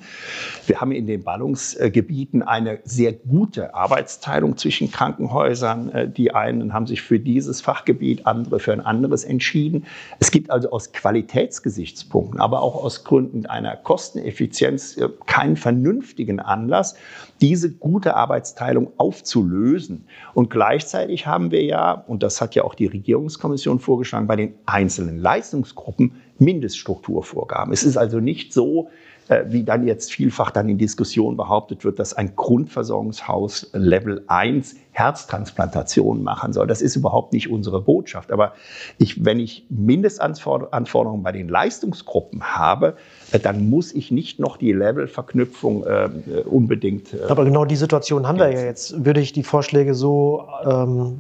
[0.68, 6.14] Wir haben in den Ballungsgebieten eine sehr gute Arbeitsteilung zwischen Krankenhäusern.
[6.16, 9.86] Die einen haben sich für dieses Fachgebiet, andere für ein anderes entschieden.
[10.20, 16.96] Es gibt also aus Qualitätsgesichtspunkten, aber auch aus Gründen einer Kosteneffizienz äh, keinen vernünftigen Anlass,
[17.42, 20.06] diese gute Arbeitsteilung aufzulösen.
[20.34, 24.56] Und gleichzeitig haben wir ja, und das hat ja auch die Regierungskommission vorgeschlagen, bei den
[24.66, 27.74] einzelnen Leistungsgruppen Mindeststrukturvorgaben.
[27.74, 28.90] Es ist also nicht so,
[29.30, 34.76] äh, wie dann jetzt vielfach dann in Diskussionen behauptet wird, dass ein Grundversorgungshaus Level 1
[34.92, 36.66] Herztransplantation machen soll.
[36.66, 38.32] Das ist überhaupt nicht unsere Botschaft.
[38.32, 38.54] Aber
[38.98, 42.98] ich, wenn ich Mindestanforderungen bei den Leistungsgruppen habe,
[43.32, 46.10] dann muss ich nicht noch die Levelverknüpfung äh,
[46.46, 47.14] unbedingt.
[47.14, 49.06] Äh, Aber genau die Situation haben wir ja jetzt.
[49.06, 51.20] Würde ich die Vorschläge so ähm,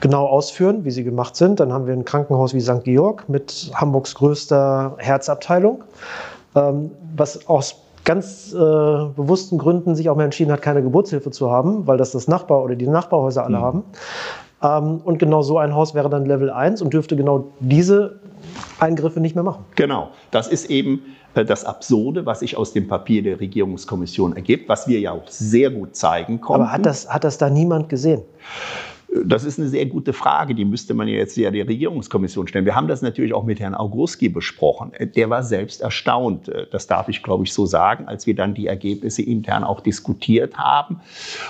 [0.00, 2.84] genau ausführen, wie sie gemacht sind, dann haben wir ein Krankenhaus wie St.
[2.84, 5.84] Georg mit Hamburgs größter Herzabteilung
[6.54, 11.50] ähm, was aus ganz äh, bewussten Gründen sich auch mal entschieden hat, keine Geburtshilfe zu
[11.50, 13.62] haben, weil das das Nachbar oder die Nachbarhäuser alle mhm.
[13.62, 13.84] haben.
[14.62, 18.20] Ähm, und genau so ein Haus wäre dann Level 1 und dürfte genau diese
[18.78, 19.64] Eingriffe nicht mehr machen.
[19.76, 24.68] Genau, das ist eben äh, das Absurde, was sich aus dem Papier der Regierungskommission ergibt,
[24.68, 26.62] was wir ja auch sehr gut zeigen konnten.
[26.62, 28.22] Aber hat das, hat das da niemand gesehen?
[29.24, 32.64] Das ist eine sehr gute Frage, die müsste man jetzt ja der Regierungskommission stellen.
[32.64, 34.92] Wir haben das natürlich auch mit Herrn Auguski besprochen.
[35.16, 38.68] Der war selbst erstaunt, das darf ich glaube ich so sagen, als wir dann die
[38.68, 41.00] Ergebnisse intern auch diskutiert haben.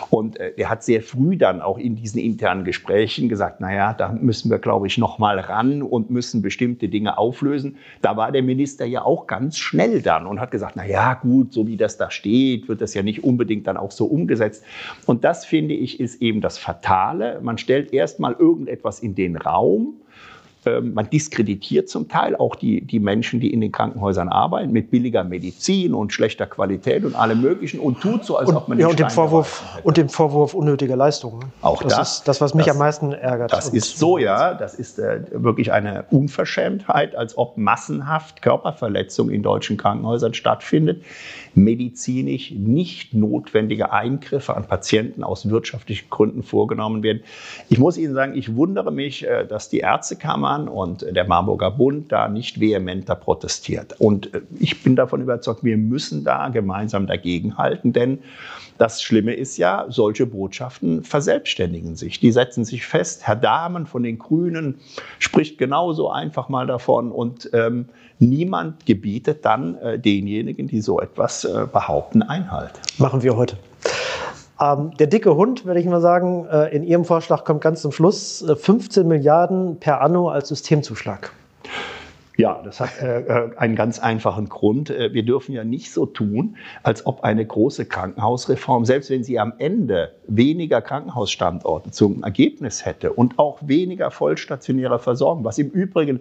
[0.08, 4.10] Und äh, er hat sehr früh dann auch in diesen internen Gesprächen gesagt, naja, da
[4.10, 7.76] müssen wir glaube ich noch mal ran und müssen bestimmte Dinge auflösen.
[8.00, 11.66] Da war der Minister ja auch ganz schnell dann und hat gesagt, naja gut, so
[11.66, 14.64] wie das da steht, wird das ja nicht unbedingt dann auch so umgesetzt.
[15.04, 20.00] Und das finde ich ist eben das Fatale man stellt erstmal irgendetwas in den Raum
[20.66, 24.90] ähm, man diskreditiert zum Teil auch die, die Menschen, die in den Krankenhäusern arbeiten, mit
[24.90, 28.78] billiger Medizin und schlechter Qualität und allem Möglichen und tut so, als und, ob man
[28.78, 31.46] ja, und dem Vorwurf Und dem Vorwurf unnötiger Leistungen.
[31.62, 33.52] Auch das, das ist das, was mich das, am meisten ärgert.
[33.52, 34.52] Das ist so, ja.
[34.52, 41.02] Das ist äh, wirklich eine Unverschämtheit, als ob massenhaft Körperverletzung in deutschen Krankenhäusern stattfindet.
[41.54, 47.22] Medizinisch nicht notwendige Eingriffe an Patienten aus wirtschaftlichen Gründen vorgenommen werden.
[47.68, 51.70] Ich muss Ihnen sagen, ich wundere mich, äh, dass die Ärztekammer Hermann und der Marburger
[51.70, 54.00] Bund da nicht vehementer protestiert.
[54.00, 58.20] Und äh, ich bin davon überzeugt, wir müssen da gemeinsam dagegenhalten, denn
[58.78, 62.18] das Schlimme ist ja, solche Botschaften verselbstständigen sich.
[62.18, 63.26] Die setzen sich fest.
[63.26, 64.76] Herr Dahmen von den Grünen
[65.18, 71.44] spricht genauso einfach mal davon und ähm, niemand gebietet dann äh, denjenigen, die so etwas
[71.44, 72.72] äh, behaupten, Einhalt.
[72.98, 73.56] Machen wir heute.
[74.60, 77.92] Ähm, der dicke Hund, würde ich mal sagen, äh, in Ihrem Vorschlag kommt ganz zum
[77.92, 81.32] Schluss äh, 15 Milliarden per Anno als Systemzuschlag.
[82.40, 84.88] Ja, das hat äh, äh, einen ganz einfachen Grund.
[84.88, 89.38] Äh, wir dürfen ja nicht so tun, als ob eine große Krankenhausreform, selbst wenn sie
[89.38, 96.20] am Ende weniger Krankenhausstandorte zum Ergebnis hätte und auch weniger vollstationäre Versorgung, was im Übrigen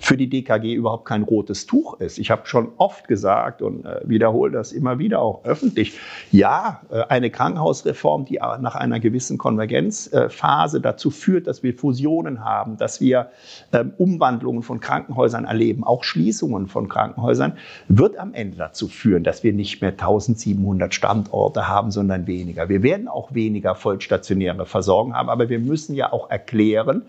[0.00, 2.18] für die DKG überhaupt kein rotes Tuch ist.
[2.18, 5.98] Ich habe schon oft gesagt und äh, wiederhole das immer wieder auch öffentlich,
[6.32, 12.78] ja, äh, eine Krankenhausreform, die nach einer gewissen Konvergenzphase dazu führt, dass wir Fusionen haben,
[12.78, 13.28] dass wir
[13.74, 17.54] ähm, Umwandlungen von Krankenhäusern erleben, erleben, auch Schließungen von Krankenhäusern,
[17.88, 22.68] wird am Ende dazu führen, dass wir nicht mehr 1700 Standorte haben, sondern weniger.
[22.68, 27.02] Wir werden auch weniger vollstationäre Versorgung haben, aber wir müssen ja auch erklären,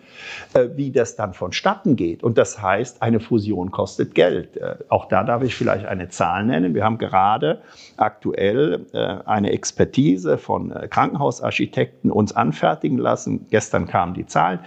[0.53, 2.23] äh, wie das dann vonstatten geht.
[2.23, 4.57] Und das heißt, eine Fusion kostet Geld.
[4.57, 6.73] Äh, auch da darf ich vielleicht eine Zahl nennen.
[6.73, 7.61] Wir haben gerade
[7.97, 13.45] aktuell äh, eine Expertise von Krankenhausarchitekten uns anfertigen lassen.
[13.51, 14.59] Gestern kamen die Zahlen.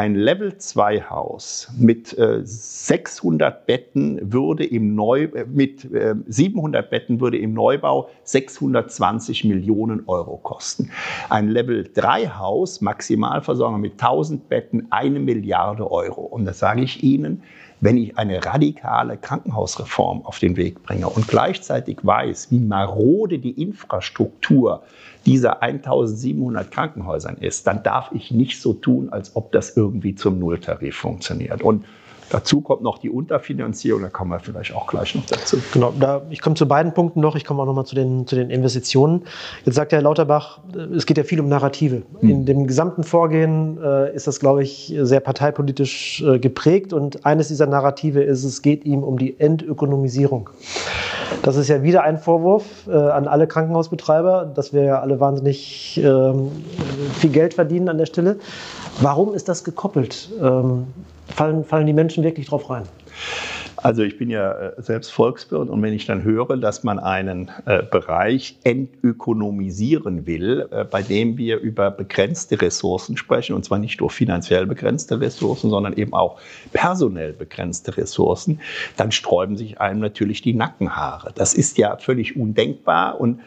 [0.00, 7.36] Ein Level-2-Haus mit äh, 600 Betten würde im Neu, äh, mit äh, 700 Betten würde
[7.36, 10.90] im Neubau 620 Millionen Euro kosten.
[11.28, 16.22] Ein Level-3-Haus, Maximalversorgung mit 1000 Betten, eine Milliarde Euro.
[16.22, 17.42] Und das sage ich Ihnen,
[17.80, 23.62] wenn ich eine radikale Krankenhausreform auf den Weg bringe und gleichzeitig weiß, wie marode die
[23.62, 24.82] Infrastruktur
[25.26, 30.38] dieser 1700 Krankenhäusern ist, dann darf ich nicht so tun, als ob das irgendwie zum
[30.38, 31.62] Nulltarif funktioniert.
[31.62, 31.84] Und
[32.30, 35.58] Dazu kommt noch die Unterfinanzierung, da kommen wir vielleicht auch gleich noch dazu.
[35.72, 38.26] Genau, da, ich komme zu beiden Punkten noch, ich komme auch noch mal zu den,
[38.26, 39.22] zu den Investitionen.
[39.64, 40.60] Jetzt sagt Herr Lauterbach,
[40.94, 42.02] es geht ja viel um Narrative.
[42.20, 42.30] Hm.
[42.30, 47.48] In dem gesamten Vorgehen äh, ist das, glaube ich, sehr parteipolitisch äh, geprägt und eines
[47.48, 50.50] dieser Narrative ist, es geht ihm um die Entökonomisierung.
[51.42, 56.00] Das ist ja wieder ein Vorwurf äh, an alle Krankenhausbetreiber, dass wir ja alle wahnsinnig
[56.02, 56.50] ähm,
[57.18, 58.38] viel Geld verdienen an der Stelle.
[59.00, 60.30] Warum ist das gekoppelt?
[60.40, 60.86] Ähm,
[61.34, 62.84] fallen, fallen die Menschen wirklich drauf rein?
[63.82, 67.50] Also ich bin ja äh, selbst Volkswirt und wenn ich dann höre, dass man einen
[67.64, 74.00] äh, Bereich entökonomisieren will, äh, bei dem wir über begrenzte Ressourcen sprechen, und zwar nicht
[74.00, 76.38] nur finanziell begrenzte Ressourcen, sondern eben auch
[76.72, 78.60] personell begrenzte Ressourcen,
[78.96, 81.32] dann sträuben sich einem natürlich die Nackenhaare.
[81.34, 83.40] Das ist ja völlig undenkbar und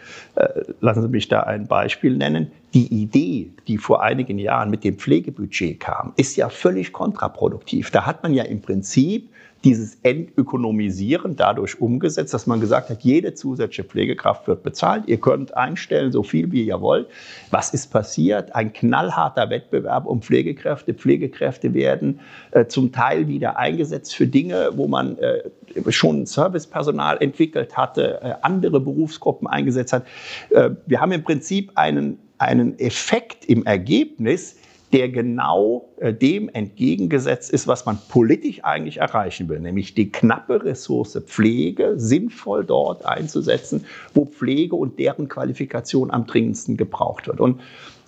[0.82, 2.52] lassen Sie mich da ein Beispiel nennen.
[2.74, 7.92] Die Idee, die vor einigen Jahren mit dem Pflegebudget kam, ist ja völlig kontraproduktiv.
[7.92, 9.30] Da hat man ja im Prinzip
[9.64, 15.56] dieses Entökonomisieren dadurch umgesetzt, dass man gesagt hat, jede zusätzliche Pflegekraft wird bezahlt, ihr könnt
[15.56, 17.08] einstellen, so viel wie ihr wollt.
[17.50, 18.54] Was ist passiert?
[18.56, 20.94] Ein knallharter Wettbewerb um Pflegekräfte.
[20.94, 22.20] Pflegekräfte werden
[22.52, 25.44] äh, zum Teil wieder eingesetzt für Dinge, wo man äh,
[25.90, 30.06] schon Servicepersonal entwickelt hatte, äh, andere Berufsgruppen eingesetzt hat.
[30.50, 34.58] Äh, wir haben im Prinzip einen, einen Effekt im Ergebnis,
[34.94, 40.64] der genau äh, dem entgegengesetzt ist, was man politisch eigentlich erreichen will, nämlich die knappe
[40.64, 47.42] Ressource Pflege sinnvoll dort einzusetzen, wo Pflege und deren Qualifikation am dringendsten gebraucht wird.
[47.42, 47.60] Und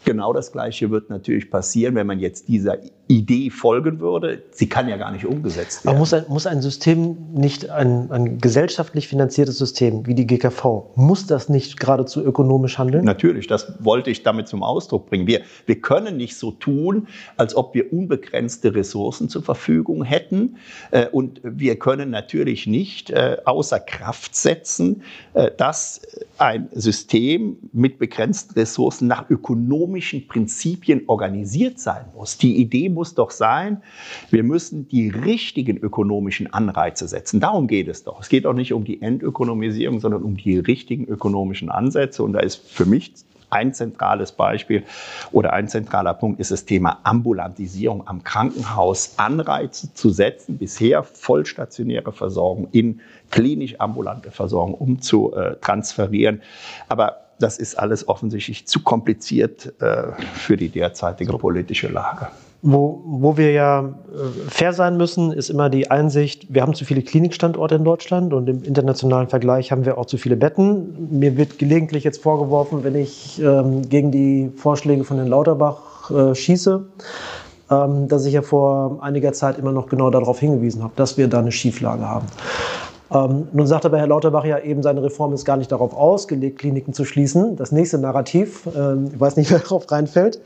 [0.06, 4.44] Genau das Gleiche wird natürlich passieren, wenn man jetzt dieser Idee folgen würde.
[4.52, 5.90] Sie kann ja gar nicht umgesetzt werden.
[5.90, 10.92] Aber muss ein, muss ein System nicht, ein, ein gesellschaftlich finanziertes System wie die GKV,
[10.96, 13.06] muss das nicht geradezu ökonomisch handeln?
[13.06, 15.28] Natürlich, das wollte ich damit zum Ausdruck bringen.
[15.28, 20.58] Wir, wir können nicht so tun, als ob wir unbegrenzte Ressourcen zur Verfügung hätten.
[20.92, 26.02] Äh, und wir können natürlich nicht äh, außer Kraft setzen, äh, dass
[26.38, 32.38] ein System mit begrenzten Ressourcen nach ökonomisch ökonomischen Prinzipien organisiert sein muss.
[32.38, 33.84] Die Idee muss doch sein,
[34.32, 37.40] wir müssen die richtigen ökonomischen Anreize setzen.
[37.40, 38.22] Darum geht es doch.
[38.22, 42.24] Es geht auch nicht um die Entökonomisierung, sondern um die richtigen ökonomischen Ansätze.
[42.24, 43.14] Und da ist für mich
[43.50, 44.84] ein zentrales Beispiel
[45.32, 52.12] oder ein zentraler Punkt ist das Thema Ambulantisierung am Krankenhaus, Anreize zu setzen, bisher vollstationäre
[52.12, 56.42] Versorgung in klinisch ambulante Versorgung umzutransferieren.
[56.90, 62.28] Aber das ist alles offensichtlich zu kompliziert äh, für die derzeitige politische Lage.
[62.68, 66.84] Wo, wo wir ja äh, fair sein müssen, ist immer die Einsicht, wir haben zu
[66.84, 71.10] viele Klinikstandorte in Deutschland und im internationalen Vergleich haben wir auch zu viele Betten.
[71.12, 76.34] Mir wird gelegentlich jetzt vorgeworfen, wenn ich ähm, gegen die Vorschläge von Herrn Lauterbach äh,
[76.34, 76.84] schieße,
[77.70, 81.28] ähm, dass ich ja vor einiger Zeit immer noch genau darauf hingewiesen habe, dass wir
[81.28, 82.26] da eine Schieflage haben.
[83.12, 86.60] Ähm, nun sagt aber Herr Lauterbach ja eben, seine Reform ist gar nicht darauf ausgelegt,
[86.60, 87.56] Kliniken zu schließen.
[87.56, 90.42] Das nächste Narrativ, äh, ich weiß nicht, wer darauf reinfällt,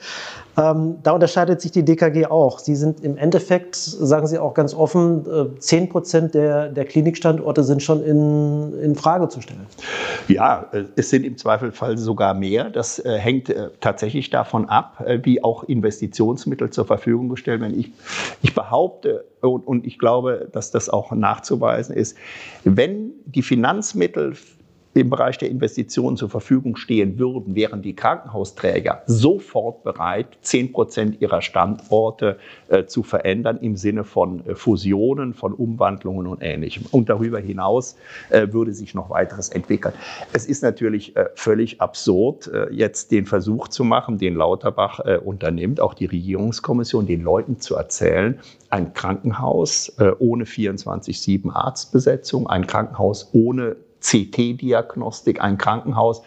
[0.60, 2.60] ähm, da unterscheidet sich die DKG auch.
[2.60, 7.64] Sie sind im Endeffekt, sagen Sie auch ganz offen, äh, 10 Prozent der, der Klinikstandorte
[7.64, 9.66] sind schon in, in Frage zu stellen.
[10.28, 12.70] Ja, äh, es sind im Zweifelfall sogar mehr.
[12.70, 17.80] Das äh, hängt äh, tatsächlich davon ab, äh, wie auch Investitionsmittel zur Verfügung gestellt werden.
[17.80, 17.92] Ich,
[18.42, 22.18] ich behaupte, und, und ich glaube, dass das auch nachzuweisen ist,
[22.66, 24.36] wenn die Finanzmittel
[24.94, 31.22] im Bereich der Investitionen zur Verfügung stehen würden, wären die Krankenhausträger sofort bereit, 10 Prozent
[31.22, 32.38] ihrer Standorte
[32.70, 36.86] äh, zu verändern im Sinne von äh, Fusionen, von Umwandlungen und Ähnlichem.
[36.92, 37.98] Und darüber hinaus
[38.30, 39.94] äh, würde sich noch weiteres entwickeln.
[40.34, 45.80] Es ist natürlich äh, völlig absurd, äh, jetzt den Versuch zu machen, den Lauterbach unternimmt,
[45.80, 53.76] auch die Regierungskommission, den Leuten zu erzählen, ein Krankenhaus ohne 24-7 Arztbesetzung, ein Krankenhaus ohne
[54.02, 56.22] CT-Diagnostik, ein Krankenhaus,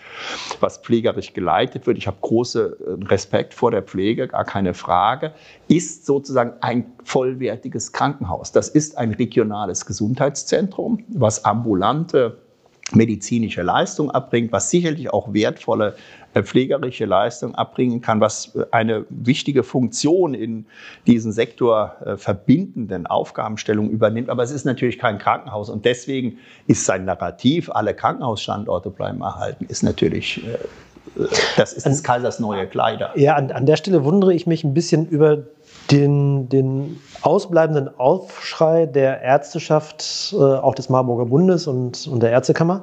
[0.60, 1.98] was pflegerisch geleitet wird.
[1.98, 5.32] Ich habe großen äh, Respekt vor der Pflege, gar keine Frage,
[5.68, 8.52] ist sozusagen ein vollwertiges Krankenhaus.
[8.52, 12.38] Das ist ein regionales Gesundheitszentrum, was ambulante
[12.94, 15.94] medizinische Leistung abbringt, was sicherlich auch wertvolle
[16.34, 20.66] äh, pflegerische Leistung abbringen kann, was äh, eine wichtige Funktion in
[21.06, 24.30] diesen Sektor äh, verbindenden Aufgabenstellungen übernimmt.
[24.30, 29.66] Aber es ist natürlich kein Krankenhaus und deswegen ist sein Narrativ, alle Krankenhausstandorte bleiben erhalten,
[29.68, 30.42] ist natürlich
[31.56, 33.10] das ist des Kaisers neue Kleider.
[33.16, 35.38] Ja, an, an der Stelle wundere ich mich ein bisschen über
[35.90, 42.82] den, den ausbleibenden Aufschrei der Ärzteschaft, äh, auch des Marburger Bundes und, und der Ärztekammer,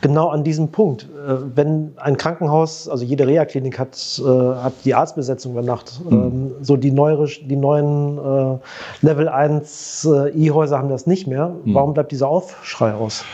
[0.00, 1.04] genau an diesem Punkt.
[1.04, 6.52] Äh, wenn ein Krankenhaus, also jede Reha-Klinik hat, äh, hat die Arztbesetzung über Nacht, mhm.
[6.60, 8.60] so die, neuere, die neuen
[9.02, 11.48] Level 1 äh, E-Häuser haben das nicht mehr.
[11.64, 11.74] Mhm.
[11.74, 13.24] Warum bleibt dieser Aufschrei aus?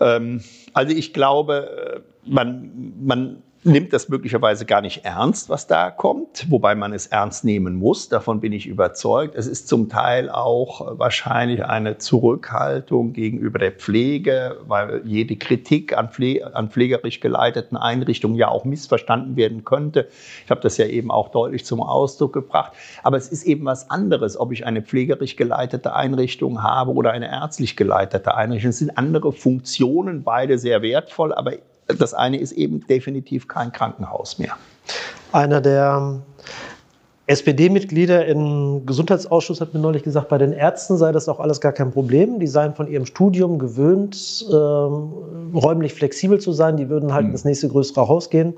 [0.00, 6.50] Ähm, also ich glaube, man, man nimmt das möglicherweise gar nicht ernst, was da kommt,
[6.50, 8.08] wobei man es ernst nehmen muss.
[8.08, 9.36] Davon bin ich überzeugt.
[9.36, 16.10] Es ist zum Teil auch wahrscheinlich eine Zurückhaltung gegenüber der Pflege, weil jede Kritik an,
[16.10, 20.08] Pfle an pflegerisch geleiteten Einrichtungen ja auch missverstanden werden könnte.
[20.44, 22.72] Ich habe das ja eben auch deutlich zum Ausdruck gebracht.
[23.04, 27.30] Aber es ist eben was anderes, ob ich eine pflegerisch geleitete Einrichtung habe oder eine
[27.30, 28.70] ärztlich geleitete Einrichtung.
[28.70, 31.52] Es sind andere Funktionen, beide sehr wertvoll, aber
[31.86, 34.56] das eine ist eben definitiv kein Krankenhaus mehr.
[35.32, 36.22] Einer der
[37.28, 41.70] SPD-Mitglieder im Gesundheitsausschuss hat mir neulich gesagt, bei den Ärzten sei das auch alles gar
[41.70, 42.40] kein Problem.
[42.40, 46.76] Die seien von ihrem Studium gewöhnt, ähm, räumlich flexibel zu sein.
[46.76, 47.32] Die würden halt mhm.
[47.32, 48.54] ins nächste größere Haus gehen.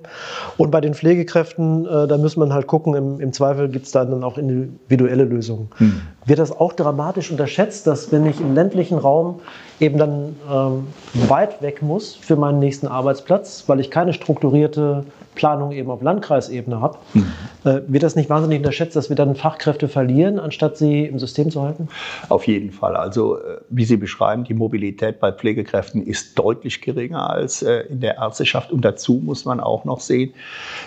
[0.56, 3.92] Und bei den Pflegekräften, äh, da muss man halt gucken, im, im Zweifel gibt es
[3.92, 5.68] dann auch individuelle Lösungen.
[5.78, 6.00] Mhm.
[6.26, 9.40] Wird das auch dramatisch unterschätzt, dass wenn ich im ländlichen Raum
[9.80, 10.86] eben dann ähm,
[11.28, 16.80] weit weg muss für meinen nächsten Arbeitsplatz, weil ich keine strukturierte Planung eben auf Landkreisebene
[16.80, 17.32] habe, mhm.
[17.64, 21.50] äh, wird das nicht wahnsinnig unterschätzt, dass wir dann Fachkräfte verlieren, anstatt sie im System
[21.50, 21.88] zu halten?
[22.28, 22.96] Auf jeden Fall.
[22.96, 28.00] Also äh, wie Sie beschreiben, die Mobilität bei Pflegekräften ist deutlich geringer als äh, in
[28.00, 28.72] der Ärzteschaft.
[28.72, 30.34] Und dazu muss man auch noch sehen,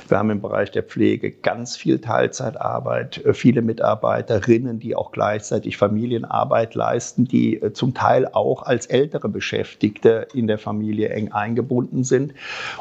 [0.08, 5.76] wir haben im Bereich der Pflege ganz viel Teilzeitarbeit, äh, viele Mitarbeiterinnen, die auch gleichzeitig
[5.76, 12.06] Familienarbeit leisten, die äh, zum Teil auch als ältere Beschäftigte in der Familie eng eingebunden
[12.06, 12.34] sind.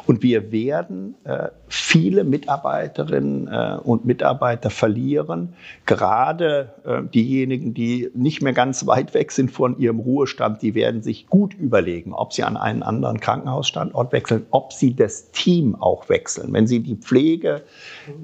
[0.07, 5.55] Und wir werden äh, viele Mitarbeiterinnen äh, und Mitarbeiter verlieren,
[5.87, 6.73] gerade
[7.13, 11.55] diejenigen, die nicht mehr ganz weit weg sind von ihrem Ruhestand, die werden sich gut
[11.55, 16.53] überlegen, ob sie an einen anderen Krankenhausstandort wechseln, ob sie das Team auch wechseln.
[16.53, 17.63] Wenn sie die Pflege,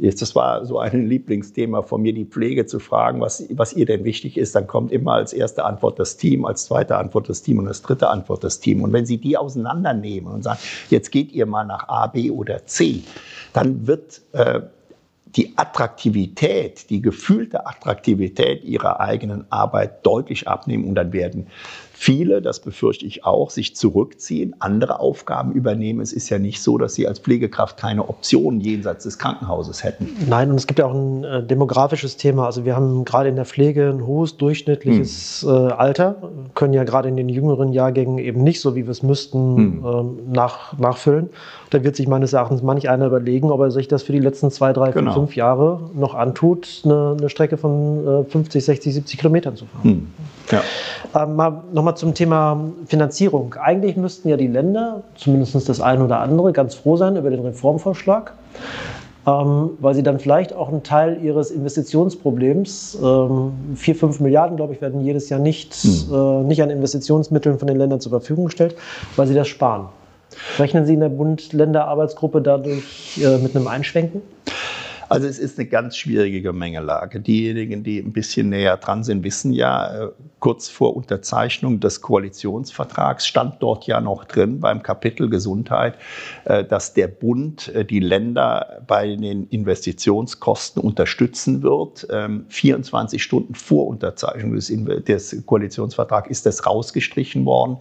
[0.00, 4.04] das war so ein Lieblingsthema von mir, die Pflege zu fragen, was, was ihr denn
[4.04, 7.58] wichtig ist, dann kommt immer als erste Antwort das Team, als zweite Antwort das Team
[7.58, 8.82] und als dritte Antwort das Team.
[8.82, 10.60] Und wenn Sie die auseinandernehmen und sagen,
[10.90, 13.02] jetzt geht ihr mal nach A, B oder C,
[13.52, 14.60] dann wird äh,
[15.36, 21.46] die Attraktivität, die gefühlte Attraktivität ihrer eigenen Arbeit deutlich abnehmen und dann werden
[22.03, 26.00] viele, das befürchte ich auch, sich zurückziehen, andere Aufgaben übernehmen.
[26.00, 30.09] Es ist ja nicht so, dass sie als Pflegekraft keine Optionen jenseits des Krankenhauses hätten.
[30.28, 32.46] Nein, und es gibt ja auch ein äh, demografisches Thema.
[32.46, 35.48] Also wir haben gerade in der Pflege ein hohes durchschnittliches hm.
[35.48, 36.16] äh, Alter,
[36.57, 39.84] können ja gerade in den jüngeren Jahrgängen eben nicht so, wie wir es müssten, hm.
[39.84, 41.30] ähm, nach, nachfüllen.
[41.70, 44.50] Da wird sich meines Erachtens manch einer überlegen, ob er sich das für die letzten
[44.50, 45.12] zwei, drei, genau.
[45.12, 49.84] fünf Jahre noch antut, eine, eine Strecke von äh, 50, 60, 70 Kilometern zu fahren.
[49.84, 50.07] Hm.
[50.51, 50.62] Ja.
[51.14, 53.55] Ähm, mal, Nochmal zum Thema Finanzierung.
[53.55, 57.40] Eigentlich müssten ja die Länder, zumindest das eine oder andere, ganz froh sein über den
[57.40, 58.32] Reformvorschlag,
[59.26, 64.74] ähm, weil sie dann vielleicht auch einen Teil ihres Investitionsproblems, ähm, 4, 5 Milliarden, glaube
[64.74, 65.93] ich, werden jedes Jahr nicht, hm.
[66.12, 68.74] äh, nicht an Investitionsmitteln von den Ländern zur Verfügung gestellt,
[69.16, 69.88] weil sie das sparen.
[70.59, 74.22] Rechnen Sie in der Bund-Länder-Arbeitsgruppe dadurch äh, mit einem Einschwenken?
[75.12, 77.20] Also es ist eine ganz schwierige Gemengelage.
[77.20, 80.08] Diejenigen, die ein bisschen näher dran sind, wissen ja, äh,
[80.38, 85.96] kurz vor Unterzeichnung des Koalitionsvertrags stand dort ja noch drin beim Kapitel Gesundheit,
[86.46, 92.08] äh, dass der Bund äh, die Länder bei den Investitionskosten unterstützen wird.
[92.48, 94.72] 24 ähm, Stunden vor Unterzeichnung des,
[95.04, 97.76] des Koalitionsvertrags ist das rausgestrichen worden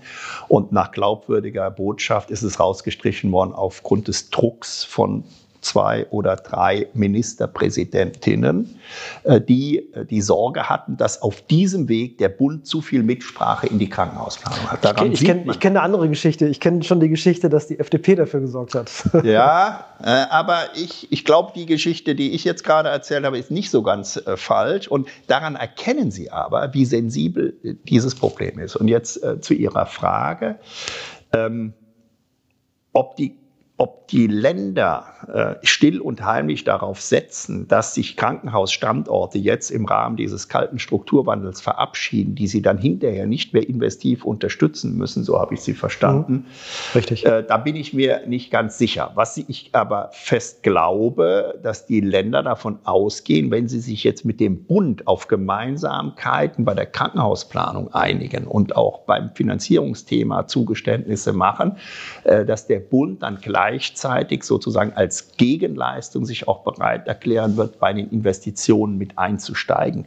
[0.50, 5.24] und nach glaubwürdiger Botschaft ist es rausgestrichen worden aufgrund des Drucks von
[5.62, 8.80] zwei oder drei Ministerpräsidentinnen,
[9.24, 13.68] äh, die äh, die Sorge hatten, dass auf diesem Weg der Bund zu viel Mitsprache
[13.68, 14.84] in die Krankenhausplanung hat.
[14.84, 16.48] Daran ich kenne kenn eine andere Geschichte.
[16.48, 18.92] Ich kenne schon die Geschichte, dass die FDP dafür gesorgt hat.
[19.24, 23.52] Ja, äh, aber ich, ich glaube, die Geschichte, die ich jetzt gerade erzählt habe, ist
[23.52, 24.88] nicht so ganz äh, falsch.
[24.88, 28.76] Und daran erkennen Sie aber, wie sensibel dieses Problem ist.
[28.76, 30.60] Und jetzt äh, zu Ihrer Frage.
[31.34, 31.74] Ähm,
[32.94, 33.41] ob die
[33.78, 35.06] ob die Länder
[35.62, 41.62] äh, still und heimlich darauf setzen, dass sich Krankenhausstandorte jetzt im Rahmen dieses kalten Strukturwandels
[41.62, 46.34] verabschieden, die sie dann hinterher nicht mehr investiv unterstützen müssen, so habe ich sie verstanden.
[46.34, 46.46] Mhm.
[46.96, 47.26] Richtig.
[47.26, 49.12] Äh, da bin ich mir nicht ganz sicher.
[49.16, 54.40] Was ich aber fest glaube, dass die Länder davon ausgehen, wenn sie sich jetzt mit
[54.40, 61.78] dem Bund auf Gemeinsamkeiten bei der Krankenhausplanung einigen und auch beim Finanzierungsthema Zugeständnisse machen,
[62.26, 67.80] äh, dass der Bund dann gleich gleichzeitig sozusagen als Gegenleistung sich auch bereit erklären wird,
[67.80, 70.06] bei den Investitionen mit einzusteigen.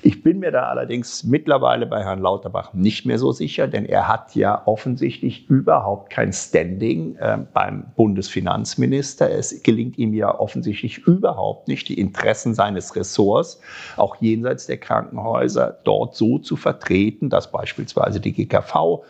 [0.00, 4.08] Ich bin mir da allerdings mittlerweile bei Herrn Lauterbach nicht mehr so sicher, denn er
[4.08, 9.30] hat ja offensichtlich überhaupt kein Standing äh, beim Bundesfinanzminister.
[9.30, 13.60] Es gelingt ihm ja offensichtlich überhaupt nicht, die Interessen seines Ressorts,
[13.98, 19.02] auch jenseits der Krankenhäuser, dort so zu vertreten, dass beispielsweise die GKV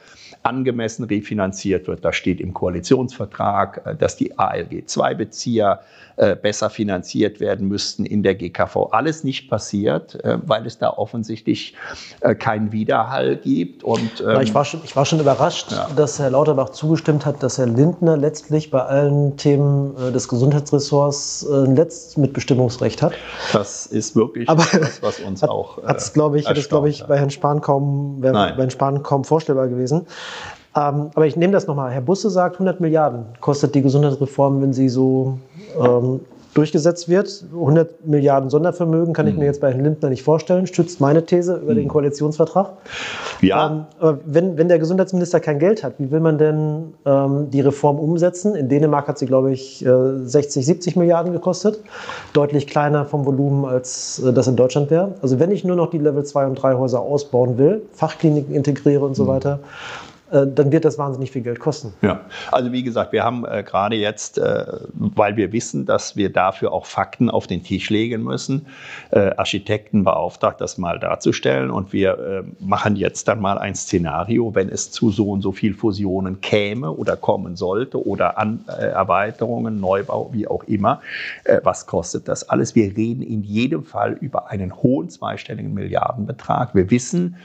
[0.42, 2.04] angemessen refinanziert wird.
[2.04, 5.80] Da steht im Koalitionsvertrag, äh, dass die ALG-2-Bezieher
[6.16, 8.88] äh, besser finanziert werden müssten in der GKV.
[8.90, 11.74] Alles nicht passiert, äh, weil es da offensichtlich
[12.38, 13.82] keinen Widerhall gibt.
[13.84, 15.88] Und, ähm, ich, war schon, ich war schon überrascht, ja.
[15.96, 21.76] dass Herr Lauterbach zugestimmt hat, dass Herr Lindner letztlich bei allen Themen des Gesundheitsressorts ein
[21.76, 23.14] Letztmitbestimmungsrecht hat.
[23.52, 25.82] Das ist wirklich Aber das, was uns hat, auch.
[25.82, 29.68] Hat's, glaube ich, es, glaube ich, bei Herrn Spahn kaum, bei Herrn Spahn kaum vorstellbar
[29.68, 30.06] gewesen.
[30.74, 31.90] Ähm, aber ich nehme das nochmal.
[31.90, 35.38] Herr Busse sagt, 100 Milliarden kostet die Gesundheitsreform, wenn sie so
[35.78, 36.20] ähm,
[36.54, 37.44] durchgesetzt wird.
[37.52, 39.46] 100 Milliarden Sondervermögen kann ich mir mhm.
[39.46, 41.88] jetzt bei Herrn Lindner nicht vorstellen, stützt meine These über den mhm.
[41.88, 42.72] Koalitionsvertrag.
[43.40, 43.86] Ja.
[44.00, 47.98] Ähm, wenn, wenn der Gesundheitsminister kein Geld hat, wie will man denn ähm, die Reform
[47.98, 48.54] umsetzen?
[48.54, 51.80] In Dänemark hat sie, glaube ich, 60, äh, 70 Milliarden gekostet.
[52.32, 55.14] Deutlich kleiner vom Volumen, als äh, das in Deutschland wäre.
[55.22, 59.04] Also wenn ich nur noch die Level 2 und 3 Häuser ausbauen will, Fachkliniken integriere
[59.04, 59.28] und so mhm.
[59.28, 59.58] weiter,
[60.32, 61.92] dann wird das wahnsinnig viel Geld kosten.
[62.00, 64.64] Ja, also wie gesagt, wir haben äh, gerade jetzt, äh,
[64.94, 68.66] weil wir wissen, dass wir dafür auch Fakten auf den Tisch legen müssen,
[69.10, 71.70] äh, Architekten beauftragt, das mal darzustellen.
[71.70, 75.52] Und wir äh, machen jetzt dann mal ein Szenario, wenn es zu so und so
[75.52, 81.00] viel Fusionen käme oder kommen sollte oder An äh, Erweiterungen, Neubau, wie auch immer.
[81.62, 82.74] was kostet das alles?
[82.74, 86.74] Wir reden in jedem Fall über einen hohen zweistelligen Milliardenbetrag.
[86.74, 87.36] Wir wissen,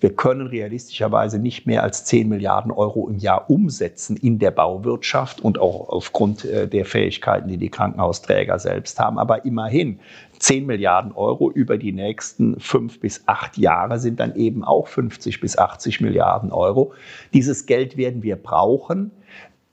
[0.00, 5.40] wir können realistischerweise nicht mehr als 10 Milliarden Euro im Jahr umsetzen in der Bauwirtschaft
[5.40, 9.18] und auch aufgrund äh, der Fähigkeiten, die die Krankenhausträger selbst haben.
[9.18, 9.98] Aber immerhin
[10.38, 15.40] 10 Milliarden Euro über die nächsten fünf bis acht Jahre sind dann eben auch 50
[15.40, 16.92] bis 80 Milliarden Euro.
[17.32, 19.12] Dieses Geld werden wir brauchen.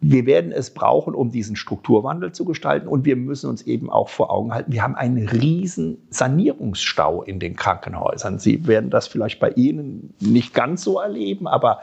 [0.01, 2.87] Wir werden es brauchen, um diesen Strukturwandel zu gestalten.
[2.87, 7.39] Und wir müssen uns eben auch vor Augen halten, wir haben einen riesen Sanierungsstau in
[7.39, 8.39] den Krankenhäusern.
[8.39, 11.81] Sie werden das vielleicht bei Ihnen nicht ganz so erleben, aber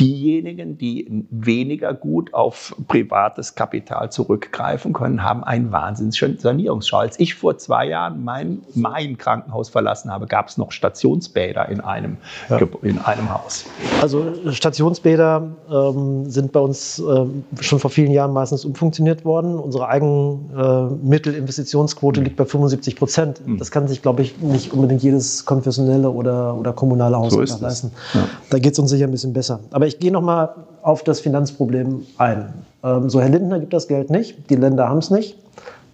[0.00, 6.96] Diejenigen, die weniger gut auf privates Kapital zurückgreifen können, haben einen wahnsinns Sanierungsschau.
[6.98, 11.82] Als ich vor zwei Jahren mein, mein Krankenhaus verlassen habe, gab es noch Stationsbäder in
[11.82, 12.16] einem,
[12.48, 12.58] ja.
[12.82, 13.66] in einem Haus.
[14.00, 19.58] Also Stationsbäder ähm, sind bei uns ähm, schon vor vielen Jahren meistens umfunktioniert worden.
[19.58, 22.24] Unsere Eigenmittelinvestitionsquote äh, mhm.
[22.24, 23.46] liegt bei 75 Prozent.
[23.46, 23.58] Mhm.
[23.58, 27.90] Das kann sich, glaube ich, nicht unbedingt jedes konfessionelle oder, oder kommunale Haus so leisten.
[28.14, 28.26] Ja.
[28.48, 29.60] Da geht es uns sicher ein bisschen besser.
[29.70, 32.52] Aber aber ich gehe noch mal auf das Finanzproblem ein.
[32.82, 35.36] Ähm, so, Herr Lindner gibt das Geld nicht, die Länder haben es nicht.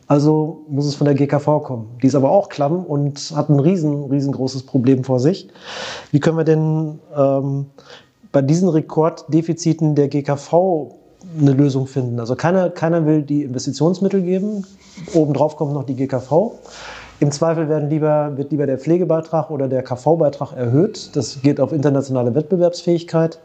[0.07, 1.89] Also muss es von der GKV kommen.
[2.03, 5.49] Die ist aber auch klamm und hat ein riesen, riesengroßes Problem vor sich.
[6.13, 7.67] Wie können wir denn ähm,
[8.33, 10.95] bei diesen Rekorddefiziten der GKV
[11.39, 12.21] eine Lösung finden?
[12.21, 14.65] Also keiner, keiner will die Investitionsmittel geben.
[15.13, 16.53] Obendrauf kommt noch die GKV.
[17.21, 21.17] Im Zweifel werden lieber, wird lieber der Pflegebeitrag oder der KV-Beitrag erhöht.
[21.17, 23.41] Das geht auf internationale Wettbewerbsfähigkeit.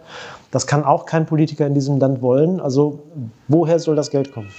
[0.54, 2.60] Das kann auch kein Politiker in diesem Land wollen.
[2.60, 3.08] Also
[3.47, 4.49] woher soll das Geld kommen?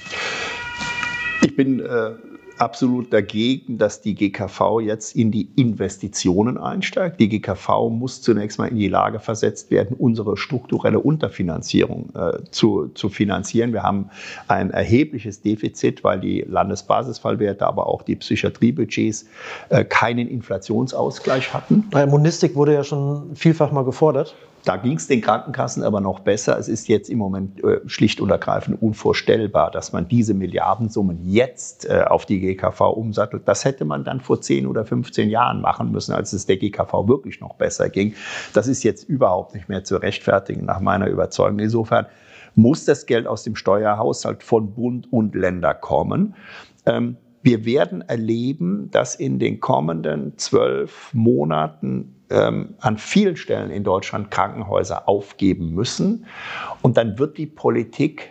[1.41, 2.11] Ich bin äh
[2.59, 7.21] absolut dagegen, dass die GKV jetzt in die Investitionen einsteigt.
[7.21, 12.89] Die GKV muss zunächst mal in die Lage versetzt werden, unsere strukturelle Unterfinanzierung äh, zu,
[12.95, 13.73] zu finanzieren.
[13.73, 14.11] Wir haben
[14.49, 19.27] ein erhebliches Defizit, weil die Landesbasisfallwerte, aber auch die Psychiatriebudgets
[19.71, 21.85] äh, keinen Inflationsausgleich hatten.
[22.09, 24.35] Monistik wurde ja schon vielfach mal gefordert.
[24.65, 26.59] Da ging es den Krankenkassen aber noch besser.
[26.59, 31.85] Es ist jetzt im Moment äh, schlicht und ergreifend unvorstellbar, dass man diese Milliardensummen jetzt
[31.85, 33.43] äh, auf die GKV umsattelt.
[33.47, 37.09] Das hätte man dann vor 10 oder 15 Jahren machen müssen, als es der GKV
[37.09, 38.15] wirklich noch besser ging.
[38.55, 41.59] Das ist jetzt überhaupt nicht mehr zu rechtfertigen, nach meiner Überzeugung.
[41.59, 42.07] Insofern
[42.55, 46.35] muss das Geld aus dem Steuerhaushalt von Bund und Länder kommen.
[46.87, 53.85] Ähm, wir werden erleben, dass in den kommenden zwölf Monaten ähm, an vielen Stellen in
[53.85, 56.27] Deutschland Krankenhäuser aufgeben müssen.
[56.83, 58.31] Und dann wird die Politik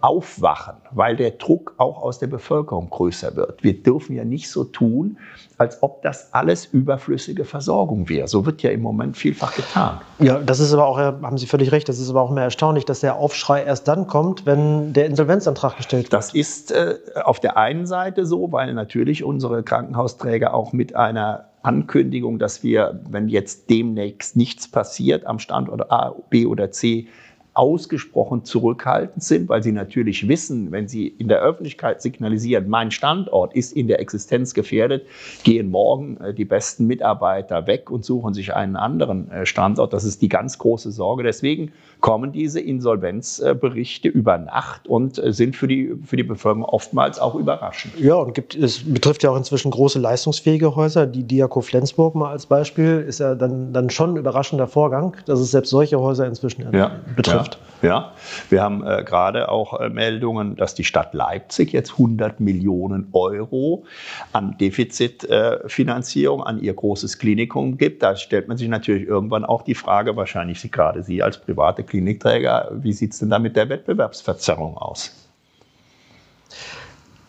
[0.00, 3.62] aufwachen, weil der Druck auch aus der Bevölkerung größer wird.
[3.62, 5.18] Wir dürfen ja nicht so tun,
[5.58, 8.28] als ob das alles überflüssige Versorgung wäre.
[8.28, 10.00] So wird ja im Moment vielfach getan.
[10.18, 12.84] Ja, das ist aber auch, haben Sie völlig recht, das ist aber auch mehr erstaunlich,
[12.84, 16.12] dass der Aufschrei erst dann kommt, wenn der Insolvenzantrag gestellt wird.
[16.12, 21.46] Das ist äh, auf der einen Seite so, weil natürlich unsere Krankenhausträger auch mit einer
[21.62, 27.06] Ankündigung, dass wir, wenn jetzt demnächst nichts passiert am Standort A, B oder C,
[27.54, 33.54] ausgesprochen zurückhaltend sind, weil sie natürlich wissen, wenn sie in der Öffentlichkeit signalisieren, mein Standort
[33.54, 35.06] ist in der Existenz gefährdet,
[35.44, 39.92] gehen morgen äh, die besten Mitarbeiter weg und suchen sich einen anderen äh, Standort.
[39.92, 41.22] Das ist die ganz große Sorge.
[41.22, 41.72] Deswegen
[42.02, 47.34] kommen diese Insolvenzberichte über Nacht und äh, sind für die, für die Bevölkerung oftmals auch
[47.34, 47.98] überraschend.
[47.98, 51.06] Ja, und gibt, es betrifft ja auch inzwischen große leistungsfähige Häuser.
[51.06, 55.40] Die Diako Flensburg mal als Beispiel ist ja dann, dann schon ein überraschender Vorgang, dass
[55.40, 57.54] es selbst solche Häuser inzwischen ja, betrifft.
[57.54, 57.72] Ja.
[57.82, 58.12] Ja,
[58.48, 63.84] wir haben äh, gerade auch äh, Meldungen, dass die Stadt Leipzig jetzt 100 Millionen Euro
[64.32, 68.04] an Defizitfinanzierung äh, an ihr großes Klinikum gibt.
[68.04, 71.82] Da stellt man sich natürlich irgendwann auch die Frage, wahrscheinlich Sie gerade Sie als private
[71.92, 75.12] Klinikträger, wie sieht es denn da mit der Wettbewerbsverzerrung aus?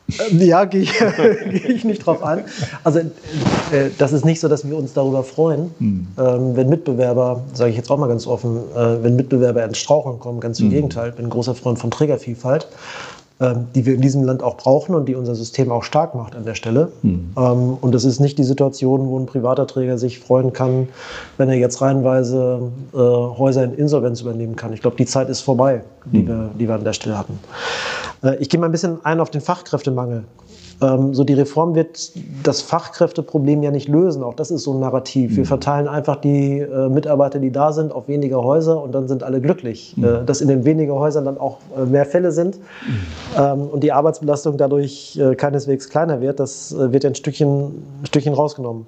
[0.07, 0.93] Ähm, ja, gehe ich,
[1.49, 2.45] geh ich nicht drauf an.
[2.85, 6.07] Also äh, das ist nicht so, dass wir uns darüber freuen, hm.
[6.17, 10.19] ähm, wenn Mitbewerber, sage ich jetzt auch mal ganz offen, äh, wenn Mitbewerber ins Straucheln
[10.19, 10.39] kommen.
[10.39, 10.71] Ganz im hm.
[10.71, 12.69] Gegenteil, ich bin ein großer Freund von Trägervielfalt.
[13.43, 16.35] Ähm, die wir in diesem Land auch brauchen und die unser System auch stark macht
[16.35, 16.91] an der Stelle.
[17.01, 17.77] Mhm.
[17.81, 20.87] und das ist nicht die Situation, wo ein privater Träger sich freuen kann,
[21.37, 24.71] wenn er jetzt reihenweise äh, Häuser in Insolvenz übernehmen kann.
[24.71, 26.27] Ich glaube, die Zeit ist vorbei, die, mhm.
[26.27, 27.39] wir, die wir an der Stelle hatten.
[28.23, 30.23] Äh, ich gehe mal ein bisschen ein auf den Fachkräftemangel.
[30.83, 32.11] Ähm, so die Reform wird
[32.43, 34.23] das Fachkräfteproblem ja nicht lösen.
[34.23, 35.35] Auch das ist so ein Narrativ.
[35.35, 35.47] Wir mhm.
[35.47, 39.39] verteilen einfach die äh, Mitarbeiter, die da sind, auf weniger Häuser und dann sind alle
[39.39, 39.93] glücklich.
[39.95, 40.03] Mhm.
[40.03, 42.61] Äh, dass in den weniger Häusern dann auch äh, mehr Fälle sind mhm.
[43.37, 47.65] ähm, und die Arbeitsbelastung dadurch keineswegs kleiner wird, das wird ja ein Stückchen,
[48.01, 48.87] ein Stückchen rausgenommen.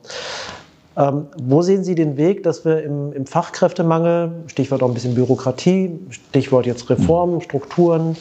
[0.98, 5.14] Ähm, wo sehen Sie den Weg, dass wir im, im, Fachkräftemangel, Stichwort auch ein bisschen
[5.14, 7.42] Bürokratie, Stichwort jetzt Reformen, mhm.
[7.42, 8.16] Strukturen,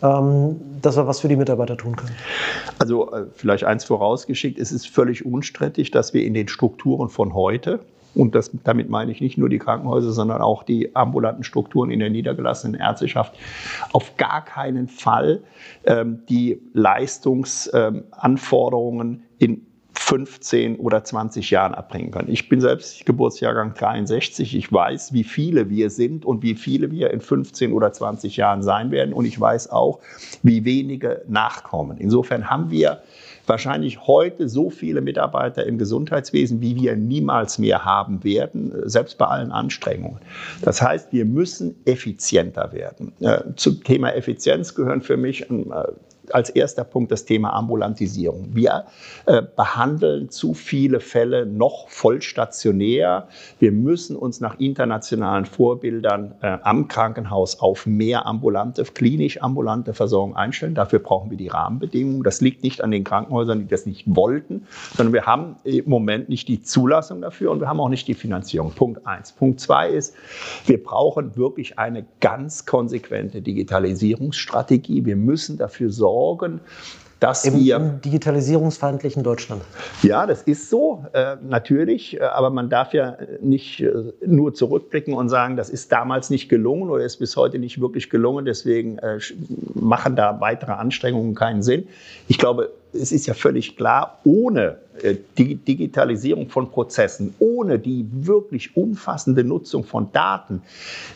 [0.00, 2.14] dass wir was für die Mitarbeiter tun können.
[2.78, 7.34] Also äh, vielleicht eins vorausgeschickt, es ist völlig unstrittig, dass wir in den Strukturen von
[7.34, 7.80] heute,
[8.14, 12.00] und das, damit meine ich nicht nur die Krankenhäuser, sondern auch die ambulanten Strukturen in
[12.00, 13.34] der niedergelassenen Ärzteschaft,
[13.92, 15.42] auf gar keinen Fall
[15.84, 19.66] ähm, die Leistungsanforderungen ähm, in
[20.10, 22.32] 15 oder 20 Jahren abbringen können.
[22.32, 24.56] Ich bin selbst Geburtsjahrgang 63.
[24.56, 28.64] Ich weiß, wie viele wir sind und wie viele wir in 15 oder 20 Jahren
[28.64, 29.14] sein werden.
[29.14, 30.00] Und ich weiß auch,
[30.42, 31.96] wie wenige nachkommen.
[31.98, 33.02] Insofern haben wir
[33.46, 39.26] wahrscheinlich heute so viele Mitarbeiter im Gesundheitswesen, wie wir niemals mehr haben werden, selbst bei
[39.26, 40.18] allen Anstrengungen.
[40.62, 43.12] Das heißt, wir müssen effizienter werden.
[43.20, 45.54] Äh, zum Thema Effizienz gehören für mich äh,
[46.34, 48.48] als erster Punkt das Thema Ambulantisierung.
[48.52, 48.84] Wir
[49.26, 53.28] äh, behandeln zu viele Fälle noch vollstationär.
[53.58, 60.36] Wir müssen uns nach internationalen Vorbildern äh, am Krankenhaus auf mehr ambulante, klinisch ambulante Versorgung
[60.36, 60.74] einstellen.
[60.74, 62.22] Dafür brauchen wir die Rahmenbedingungen.
[62.22, 64.66] Das liegt nicht an den Krankenhäusern, die das nicht wollten,
[64.96, 68.14] sondern wir haben im Moment nicht die Zulassung dafür und wir haben auch nicht die
[68.14, 68.72] Finanzierung.
[68.72, 69.32] Punkt eins.
[69.32, 70.14] Punkt zwei ist,
[70.66, 75.04] wir brauchen wirklich eine ganz konsequente Digitalisierungsstrategie.
[75.04, 76.60] Wir müssen dafür sorgen, sorgen,
[77.20, 77.76] dass Im, wir.
[77.76, 79.62] Im digitalisierungsfeindlichen Deutschland.
[80.02, 82.18] Ja, das ist so, äh, natürlich.
[82.18, 83.92] Äh, aber man darf ja nicht äh,
[84.26, 88.08] nur zurückblicken und sagen, das ist damals nicht gelungen oder ist bis heute nicht wirklich
[88.08, 88.46] gelungen.
[88.46, 89.18] Deswegen äh,
[89.74, 91.88] machen da weitere Anstrengungen keinen Sinn.
[92.28, 98.06] Ich glaube, es ist ja völlig klar, ohne äh, die Digitalisierung von Prozessen, ohne die
[98.10, 100.62] wirklich umfassende Nutzung von Daten,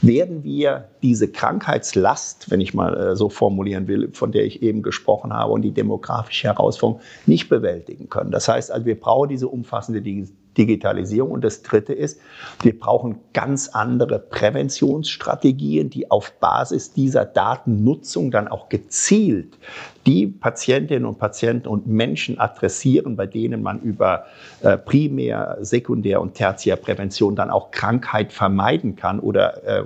[0.02, 4.82] werden wir diese Krankheitslast, wenn ich mal äh, so formulieren will, von der ich eben
[4.82, 8.30] gesprochen habe, und die demografische Herausforderung nicht bewältigen können.
[8.30, 10.44] Das heißt, also wir brauchen diese umfassende Digitalisierung.
[10.56, 11.32] Digitalisierung.
[11.32, 12.20] Und das Dritte ist,
[12.62, 19.58] wir brauchen ganz andere Präventionsstrategien, die auf Basis dieser Datennutzung dann auch gezielt
[20.06, 24.26] die Patientinnen und Patienten und Menschen adressieren, bei denen man über
[24.60, 29.84] äh, Primär-, Sekundär- und Tertiärprävention dann auch Krankheit vermeiden kann oder äh,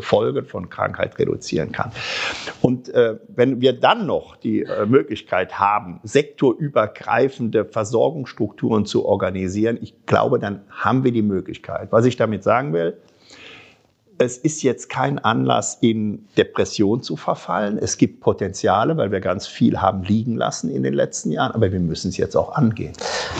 [0.00, 1.90] Folgen von Krankheit reduzieren kann.
[2.60, 10.38] Und äh, wenn wir dann noch die Möglichkeit haben, sektorübergreifende Versorgungsstrukturen zu organisieren, ich glaube,
[10.38, 11.88] dann haben wir die Möglichkeit.
[11.90, 12.98] Was ich damit sagen will,
[14.18, 17.78] es ist jetzt kein Anlass, in Depression zu verfallen.
[17.78, 21.72] Es gibt Potenziale, weil wir ganz viel haben liegen lassen in den letzten Jahren, aber
[21.72, 22.92] wir müssen es jetzt auch angehen.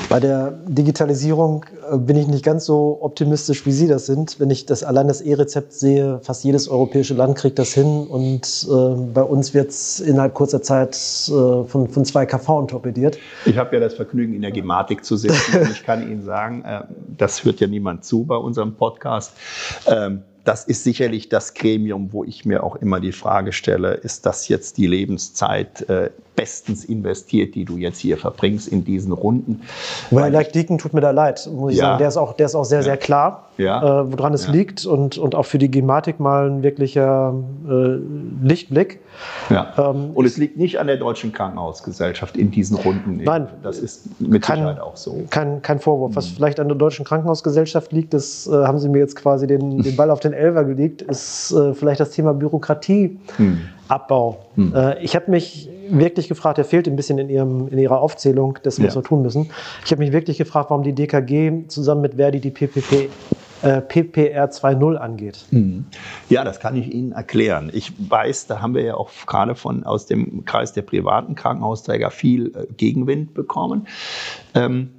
[0.09, 4.41] Bei der Digitalisierung äh, bin ich nicht ganz so optimistisch, wie Sie das sind.
[4.41, 8.67] Wenn ich das allein das E-Rezept sehe, fast jedes europäische Land kriegt das hin und
[8.69, 8.75] äh,
[9.13, 13.19] bei uns wird es innerhalb kurzer Zeit äh, von, von zwei KV torpediert.
[13.45, 15.35] Ich habe ja das Vergnügen, in der Gematik zu sitzen
[15.71, 16.81] ich kann Ihnen sagen, äh,
[17.17, 19.33] das hört ja niemand zu bei unserem Podcast.
[19.87, 24.27] Ähm, das ist sicherlich das Gremium, wo ich mir auch immer die Frage stelle, ist
[24.27, 29.63] das jetzt die Lebenszeit äh, bestens investiert, die du jetzt hier verbringst in diesen Runden?
[30.11, 31.85] Weil Like Deacon tut mir da leid, muss ich ja.
[31.85, 31.99] sagen.
[31.99, 32.85] Der ist auch, der ist auch sehr, ja.
[32.85, 34.01] sehr klar, ja.
[34.01, 37.35] äh, woran es liegt und, und auch für die Gematik mal ein wirklicher
[37.69, 37.99] äh,
[38.43, 39.01] Lichtblick.
[39.51, 43.23] Ähm, und es liegt nicht an der Deutschen Krankenhausgesellschaft in diesen Runden.
[43.23, 45.25] Nein, das ist mit kein, Sicherheit auch so.
[45.31, 46.17] Kein, kein Vorwurf.
[46.17, 46.35] Was mhm.
[46.37, 49.97] vielleicht an der Deutschen Krankenhausgesellschaft liegt, das äh, haben Sie mir jetzt quasi den, den
[49.97, 53.21] Ball auf den Elfer gelegt, ist äh, vielleicht das Thema Bürokratieabbau.
[53.39, 53.61] Mhm.
[54.75, 58.59] Äh, ich habe mich wirklich gefragt, der fehlt ein bisschen in, ihrem, in Ihrer Aufzählung
[58.63, 59.01] das was ja.
[59.01, 59.51] wir tun müssen.
[59.85, 63.11] Ich habe mich wirklich gefragt, warum die DKG zusammen mit Verdi die PPP
[63.65, 65.47] PPR 2.0 angeht.
[65.51, 65.87] Mhm.
[66.29, 67.71] Ja, das kann ich Ihnen erklären.
[67.73, 72.11] Ich weiß, da haben wir ja auch gerade von aus dem Kreis der privaten Krankenhausträger
[72.11, 73.87] viel äh, Gegenwind bekommen.
[74.55, 74.91] Ähm,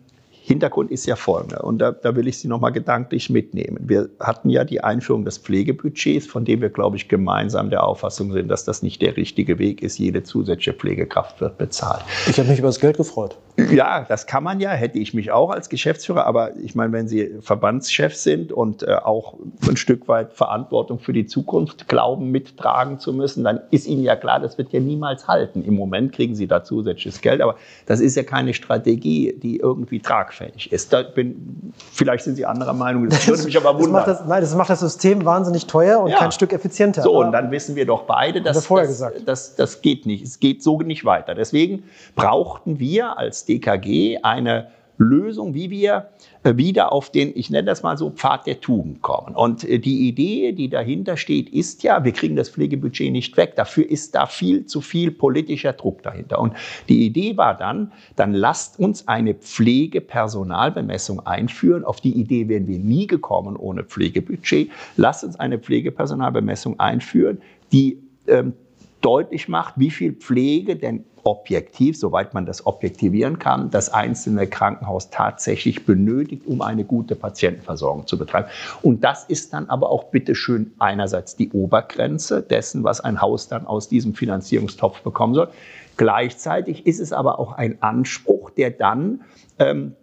[0.47, 3.79] Hintergrund ist ja folgender, und da, da will ich Sie nochmal gedanklich mitnehmen.
[3.81, 8.31] Wir hatten ja die Einführung des Pflegebudgets, von dem wir, glaube ich, gemeinsam der Auffassung
[8.31, 9.97] sind, dass das nicht der richtige Weg ist.
[9.97, 12.03] Jede zusätzliche Pflegekraft wird bezahlt.
[12.29, 13.39] Ich habe mich über das Geld gefreut.
[13.57, 17.07] Ja, das kann man ja, hätte ich mich auch als Geschäftsführer, aber ich meine, wenn
[17.07, 19.35] Sie Verbandschef sind und äh, auch
[19.67, 24.15] ein Stück weit Verantwortung für die Zukunft glauben, mittragen zu müssen, dann ist Ihnen ja
[24.17, 25.63] klar, das wird ja niemals halten.
[25.63, 30.01] Im Moment kriegen Sie da zusätzliches Geld, aber das ist ja keine Strategie, die irgendwie
[30.01, 30.93] tragfähig ist.
[30.93, 34.05] Da bin, vielleicht sind Sie anderer Meinung, das würde mich aber wundern.
[34.05, 36.17] Das das, nein, das macht das System wahnsinnig teuer und ja.
[36.17, 37.01] kein Stück effizienter.
[37.01, 40.23] So, und dann wissen wir doch beide, dass das, das, das geht nicht.
[40.23, 41.36] Es geht so nicht weiter.
[41.36, 41.83] Deswegen
[42.15, 44.67] brauchten wir als DKG eine
[44.97, 46.09] Lösung, wie wir
[46.45, 49.35] wieder auf den, ich nenne das mal so, Pfad der Tugend kommen.
[49.35, 53.53] Und äh, die Idee, die dahinter steht, ist ja, wir kriegen das Pflegebudget nicht weg.
[53.55, 56.39] Dafür ist da viel zu viel politischer Druck dahinter.
[56.39, 56.53] Und
[56.87, 61.83] die Idee war dann, dann lasst uns eine Pflegepersonalbemessung einführen.
[61.83, 64.69] Auf die Idee wären wir nie gekommen ohne Pflegebudget.
[64.97, 67.41] Lasst uns eine Pflegepersonalbemessung einführen,
[67.71, 68.53] die ähm,
[69.01, 75.09] deutlich macht, wie viel Pflege denn objektiv, soweit man das objektivieren kann, das einzelne Krankenhaus
[75.09, 78.47] tatsächlich benötigt, um eine gute Patientenversorgung zu betreiben.
[78.84, 83.65] Und das ist dann aber auch bitteschön einerseits die Obergrenze dessen, was ein Haus dann
[83.65, 85.49] aus diesem Finanzierungstopf bekommen soll.
[85.97, 89.21] Gleichzeitig ist es aber auch ein Anspruch, der dann
[89.57, 89.95] ähm,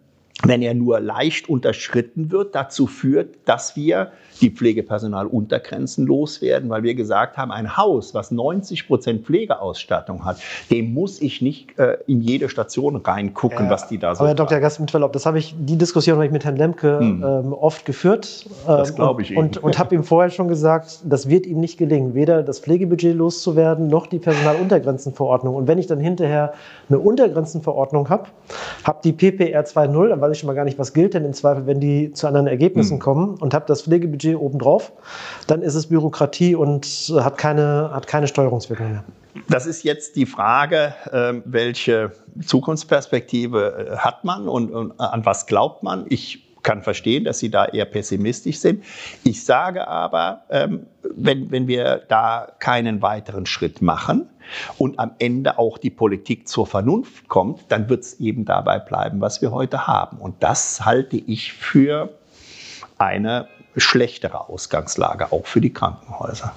[0.45, 4.13] wenn er nur leicht unterschritten wird, dazu führt, dass wir
[4.43, 10.39] die Pflegepersonaluntergrenzen loswerden, weil wir gesagt haben, ein Haus, was 90 Prozent Pflegeausstattung hat,
[10.71, 14.29] dem muss ich nicht äh, in jede Station reingucken, ja, was die da so Aber
[14.29, 14.59] Herr Dr.
[14.59, 17.25] Gast-Mitverlaub, das habe ich, die Diskussion habe ich mit Herrn Lemke hm.
[17.25, 18.47] ähm, oft geführt.
[18.67, 21.79] Ähm, das glaube ich Und, und habe ihm vorher schon gesagt, das wird ihm nicht
[21.79, 25.55] gelingen, weder das Pflegebudget loszuwerden, noch die Personaluntergrenzenverordnung.
[25.55, 26.53] Und wenn ich dann hinterher
[26.89, 28.25] eine Untergrenzenverordnung habe,
[28.85, 31.33] habe die PPR 2.0, dann weiß ich schon mal gar nicht, was gilt denn im
[31.33, 33.01] Zweifel, wenn die zu anderen Ergebnissen hm.
[33.01, 34.93] kommen und habe das Pflegebudget obendrauf,
[35.47, 36.87] dann ist es Bürokratie und
[37.21, 39.05] hat keine, hat keine Steuerungswirkung mehr.
[39.49, 42.13] Das ist jetzt die Frage, ähm, welche
[42.45, 46.05] Zukunftsperspektive äh, hat man und, und an was glaubt man?
[46.09, 48.85] Ich kann verstehen, dass Sie da eher pessimistisch sind.
[49.25, 54.29] Ich sage aber, ähm, wenn, wenn wir da keinen weiteren Schritt machen
[54.79, 59.21] und am Ende auch die Politik zur Vernunft kommt, dann wird es eben dabei bleiben,
[59.21, 60.19] was wir heute haben.
[60.19, 62.11] Und das halte ich für
[62.99, 66.55] eine schlechtere Ausgangslage, auch für die Krankenhäuser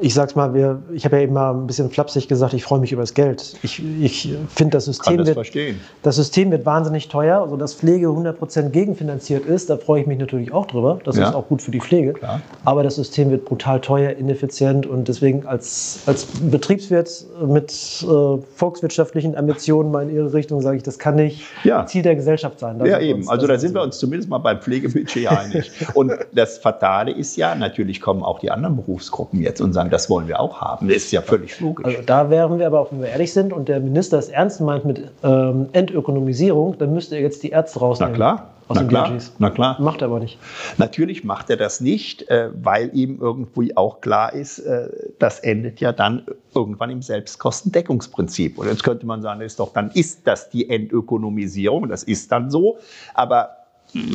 [0.00, 2.78] ich sag's mal, wir, ich habe ja eben mal ein bisschen flapsig gesagt, ich freue
[2.78, 3.54] mich über das Geld.
[3.62, 5.80] Ich, ich finde, das System das wird, verstehen.
[6.02, 9.68] das System wird wahnsinnig teuer, sodass Pflege 100% gegenfinanziert ist.
[9.70, 10.98] Da freue ich mich natürlich auch drüber.
[11.04, 11.28] Das ja.
[11.28, 12.12] ist auch gut für die Pflege.
[12.12, 12.40] Klar.
[12.64, 19.36] Aber das System wird brutal teuer, ineffizient und deswegen als, als Betriebswirt mit äh, volkswirtschaftlichen
[19.36, 21.84] Ambitionen mal in Ihre Richtung sage ich, das kann nicht ja.
[21.86, 22.78] Ziel der Gesellschaft sein.
[22.78, 23.28] Da ja, eben.
[23.28, 25.70] Also da sind wir uns zumindest mal beim Pflegebudget einig.
[25.94, 30.10] und das Fatale ist ja, natürlich kommen auch die anderen Berufsgruppen jetzt und sagen, das
[30.10, 30.88] wollen wir auch haben.
[30.88, 31.84] Das ist ja völlig logisch.
[31.86, 34.60] Also da wären wir aber auch, wenn wir ehrlich sind und der Minister es ernst
[34.60, 38.12] meint mit ähm, Entökonomisierung, dann müsste er jetzt die Ärzte rausnehmen.
[38.12, 38.48] Na klar.
[38.68, 39.80] Aus na klar, na klar.
[39.80, 40.38] Macht er aber nicht.
[40.78, 45.80] Natürlich macht er das nicht, äh, weil ihm irgendwie auch klar ist, äh, das endet
[45.80, 46.24] ja dann
[46.54, 48.58] irgendwann im Selbstkostendeckungsprinzip.
[48.58, 52.50] Und jetzt könnte man sagen, ist doch, dann ist das die Entökonomisierung, das ist dann
[52.50, 52.78] so.
[53.14, 53.61] Aber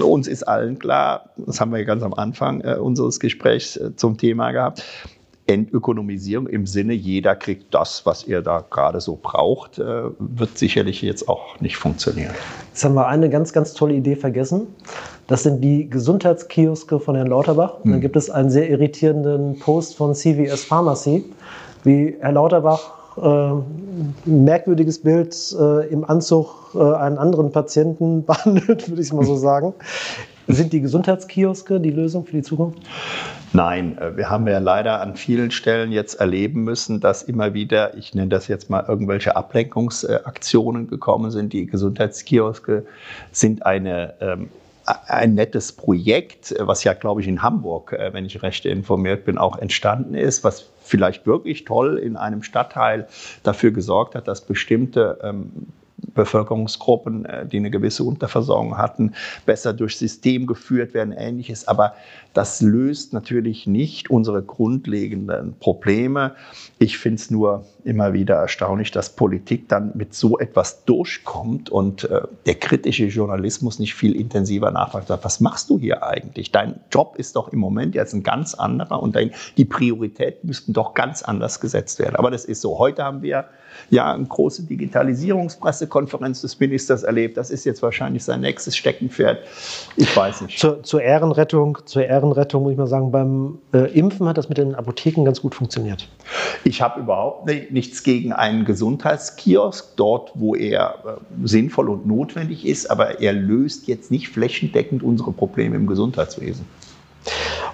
[0.01, 4.17] uns ist allen klar, das haben wir ganz am Anfang äh, unseres Gesprächs äh, zum
[4.17, 4.83] Thema gehabt,
[5.47, 11.01] Entökonomisierung im Sinne, jeder kriegt das, was er da gerade so braucht, äh, wird sicherlich
[11.01, 12.33] jetzt auch nicht funktionieren.
[12.69, 14.67] Jetzt haben wir eine ganz, ganz tolle Idee vergessen.
[15.27, 17.83] Das sind die Gesundheitskioske von Herrn Lauterbach.
[17.83, 17.91] Hm.
[17.91, 21.23] Dann gibt es einen sehr irritierenden Post von CVS Pharmacy,
[21.83, 29.01] wie Herr Lauterbach äh, merkwürdiges Bild äh, im Anzug äh, einen anderen Patienten behandelt, würde
[29.01, 29.73] ich mal so sagen.
[30.49, 32.79] Sind die Gesundheitskioske die Lösung für die Zukunft?
[33.53, 37.97] Nein, äh, wir haben ja leider an vielen Stellen jetzt erleben müssen, dass immer wieder,
[37.97, 41.53] ich nenne das jetzt mal, irgendwelche Ablenkungsaktionen gekommen sind.
[41.53, 42.85] Die Gesundheitskioske
[43.31, 44.49] sind eine ähm,
[44.87, 49.37] ein nettes Projekt, was ja, glaube ich, in Hamburg, äh, wenn ich recht informiert bin,
[49.37, 53.07] auch entstanden ist, was vielleicht wirklich toll in einem Stadtteil
[53.43, 55.51] dafür gesorgt hat, dass bestimmte ähm,
[56.13, 59.13] Bevölkerungsgruppen, äh, die eine gewisse Unterversorgung hatten,
[59.45, 61.67] besser durch System geführt werden, ähnliches.
[61.67, 61.95] Aber
[62.33, 66.35] das löst natürlich nicht unsere grundlegenden Probleme.
[66.79, 72.03] Ich finde es nur immer wieder erstaunlich, dass Politik dann mit so etwas durchkommt und
[72.03, 75.09] äh, der kritische Journalismus nicht viel intensiver nachfragt.
[75.09, 76.51] Was machst du hier eigentlich?
[76.51, 80.73] Dein Job ist doch im Moment jetzt ein ganz anderer und dein, die Prioritäten müssten
[80.73, 82.17] doch ganz anders gesetzt werden.
[82.17, 82.77] Aber das ist so.
[82.77, 83.45] Heute haben wir
[83.89, 87.37] ja eine große Digitalisierungspressekonferenz des Ministers erlebt.
[87.37, 89.39] Das ist jetzt wahrscheinlich sein nächstes Steckenpferd.
[89.95, 90.59] Ich weiß nicht.
[90.59, 94.57] Zur, zur Ehrenrettung, zur Ehrenrettung muss ich mal sagen, beim äh, Impfen hat das mit
[94.57, 96.07] den Apotheken ganz gut funktioniert.
[96.63, 97.45] Ich habe überhaupt
[97.77, 103.87] nichts gegen einen Gesundheitskiosk, dort, wo er äh, sinnvoll und notwendig ist, aber er löst
[103.87, 106.65] jetzt nicht flächendeckend unsere Probleme im Gesundheitswesen.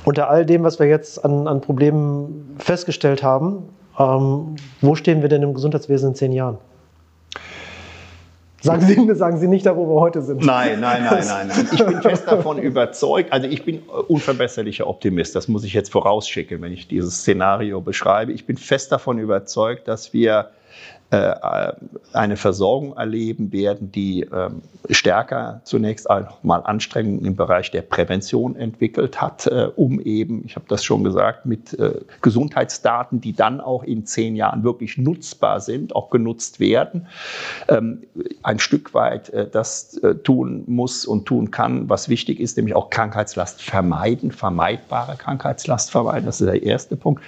[0.04, 3.64] Unter all dem, was wir jetzt an, an Problemen festgestellt haben,
[3.98, 6.58] ähm, wo stehen wir denn im Gesundheitswesen in zehn Jahren?
[8.64, 10.44] Sagen Sie, sagen Sie nicht da, wo wir heute sind.
[10.46, 11.68] Nein, nein, nein, nein, nein.
[11.72, 16.62] Ich bin fest davon überzeugt, also ich bin unverbesserlicher Optimist, das muss ich jetzt vorausschicken,
[16.62, 18.32] wenn ich dieses Szenario beschreibe.
[18.32, 20.63] Ich bin fest davon überzeugt, dass wir äh,
[21.12, 29.22] eine Versorgung erleben werden, die ähm, stärker zunächst einmal Anstrengungen im Bereich der Prävention entwickelt
[29.22, 33.84] hat, äh, um eben, ich habe das schon gesagt, mit äh, Gesundheitsdaten, die dann auch
[33.84, 37.08] in zehn Jahren wirklich nutzbar sind, auch genutzt werden,
[37.68, 38.04] ähm,
[38.42, 43.62] ein Stück weit das tun muss und tun kann, was wichtig ist, nämlich auch Krankheitslast
[43.62, 46.26] vermeiden, vermeidbare Krankheitslast vermeiden.
[46.26, 47.22] Das ist der erste Punkt.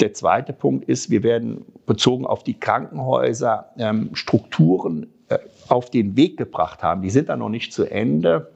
[0.00, 6.16] Der zweite Punkt ist, wir werden bezogen auf die Krankenhäuser ähm, Strukturen äh, auf den
[6.16, 7.02] Weg gebracht haben.
[7.02, 8.52] Die sind da noch nicht zu Ende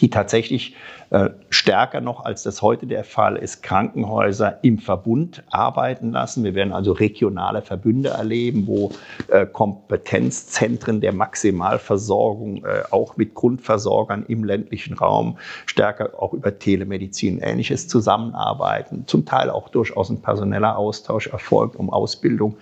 [0.00, 0.74] die tatsächlich
[1.10, 6.44] äh, stärker noch als das heute der Fall ist, Krankenhäuser im Verbund arbeiten lassen.
[6.44, 8.92] Wir werden also regionale Verbünde erleben, wo
[9.28, 17.38] äh, Kompetenzzentren der Maximalversorgung äh, auch mit Grundversorgern im ländlichen Raum stärker auch über Telemedizin
[17.38, 19.04] Ähnliches zusammenarbeiten.
[19.06, 22.58] Zum Teil auch durchaus ein personeller Austausch erfolgt, um Ausbildung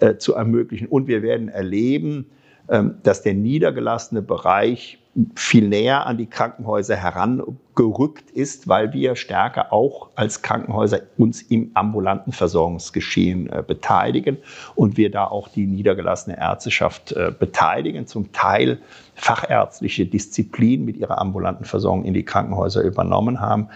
[0.00, 0.86] äh, zu ermöglichen.
[0.86, 2.30] Und wir werden erleben,
[2.70, 4.99] ähm, dass der niedergelassene Bereich
[5.34, 11.72] viel näher an die Krankenhäuser herangerückt ist, weil wir stärker auch als Krankenhäuser uns im
[11.74, 14.38] ambulanten Versorgungsgeschehen äh, beteiligen
[14.76, 18.80] und wir da auch die niedergelassene Ärzteschaft äh, beteiligen, zum Teil
[19.16, 23.68] fachärztliche Disziplin mit ihrer ambulanten Versorgung in die Krankenhäuser übernommen haben.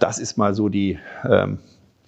[0.00, 0.98] Das ist mal so die
[1.28, 1.58] ähm,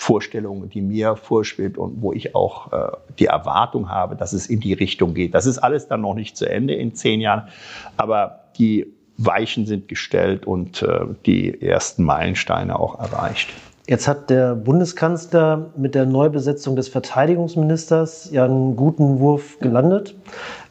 [0.07, 4.61] Vorstellung, die mir vorschwebt und wo ich auch äh, die Erwartung habe, dass es in
[4.61, 5.35] die Richtung geht.
[5.35, 7.49] Das ist alles dann noch nicht zu Ende in zehn Jahren,
[7.97, 8.87] aber die
[9.17, 13.49] Weichen sind gestellt und äh, die ersten Meilensteine auch erreicht.
[13.89, 20.15] Jetzt hat der Bundeskanzler mit der Neubesetzung des Verteidigungsministers ja einen guten Wurf gelandet.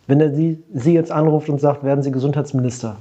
[0.07, 2.95] Wenn er Sie, Sie jetzt anruft und sagt, werden Sie Gesundheitsminister,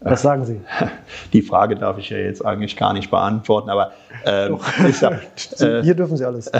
[0.00, 0.60] was sagen Sie?
[1.32, 3.92] Die Frage darf ich ja jetzt eigentlich gar nicht beantworten, aber
[4.24, 4.58] ähm,
[4.92, 5.22] sag,
[5.60, 6.50] äh, hier dürfen Sie alles.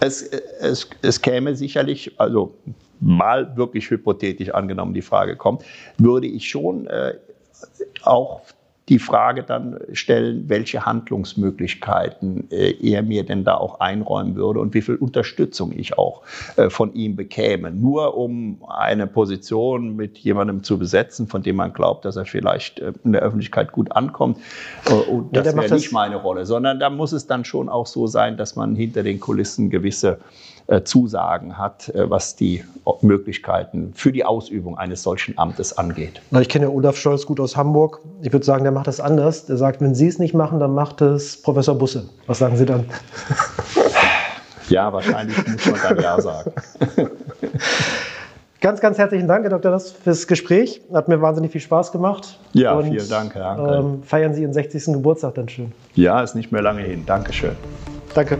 [0.00, 2.54] Es, es, es käme sicherlich, also
[3.00, 5.64] mal wirklich hypothetisch angenommen die Frage kommt,
[5.98, 7.14] würde ich schon äh,
[8.02, 8.42] auch
[8.88, 14.74] die Frage dann stellen, welche Handlungsmöglichkeiten äh, er mir denn da auch einräumen würde und
[14.74, 16.22] wie viel Unterstützung ich auch
[16.56, 17.70] äh, von ihm bekäme.
[17.70, 22.80] Nur um eine Position mit jemandem zu besetzen, von dem man glaubt, dass er vielleicht
[22.80, 24.38] äh, in der Öffentlichkeit gut ankommt.
[25.08, 28.08] Und das ja, wäre nicht meine Rolle, sondern da muss es dann schon auch so
[28.08, 30.16] sein, dass man hinter den Kulissen gewisse äh,
[30.84, 32.64] Zusagen hat, äh, was die
[33.02, 36.20] Möglichkeiten für die Ausübung eines solchen Amtes angeht.
[36.40, 38.00] Ich kenne Olaf Scholz gut aus Hamburg.
[38.22, 39.46] Ich würde sagen, der macht das anders.
[39.46, 42.08] Der sagt, wenn Sie es nicht machen, dann macht es Professor Busse.
[42.26, 42.84] Was sagen Sie dann?
[44.68, 46.52] Ja, wahrscheinlich muss man dann Ja sagen.
[48.60, 49.72] Ganz, ganz herzlichen Dank, Herr Dr.
[49.72, 50.82] Das, fürs Gespräch.
[50.92, 52.38] Hat mir wahnsinnig viel Spaß gemacht.
[52.52, 53.74] Ja, Und, vielen Dank, Herr Anke.
[53.74, 54.84] Ähm, feiern Sie Ihren 60.
[54.92, 55.72] Geburtstag dann schön.
[55.94, 57.04] Ja, ist nicht mehr lange hin.
[57.06, 57.56] Dankeschön.
[58.14, 58.36] Danke.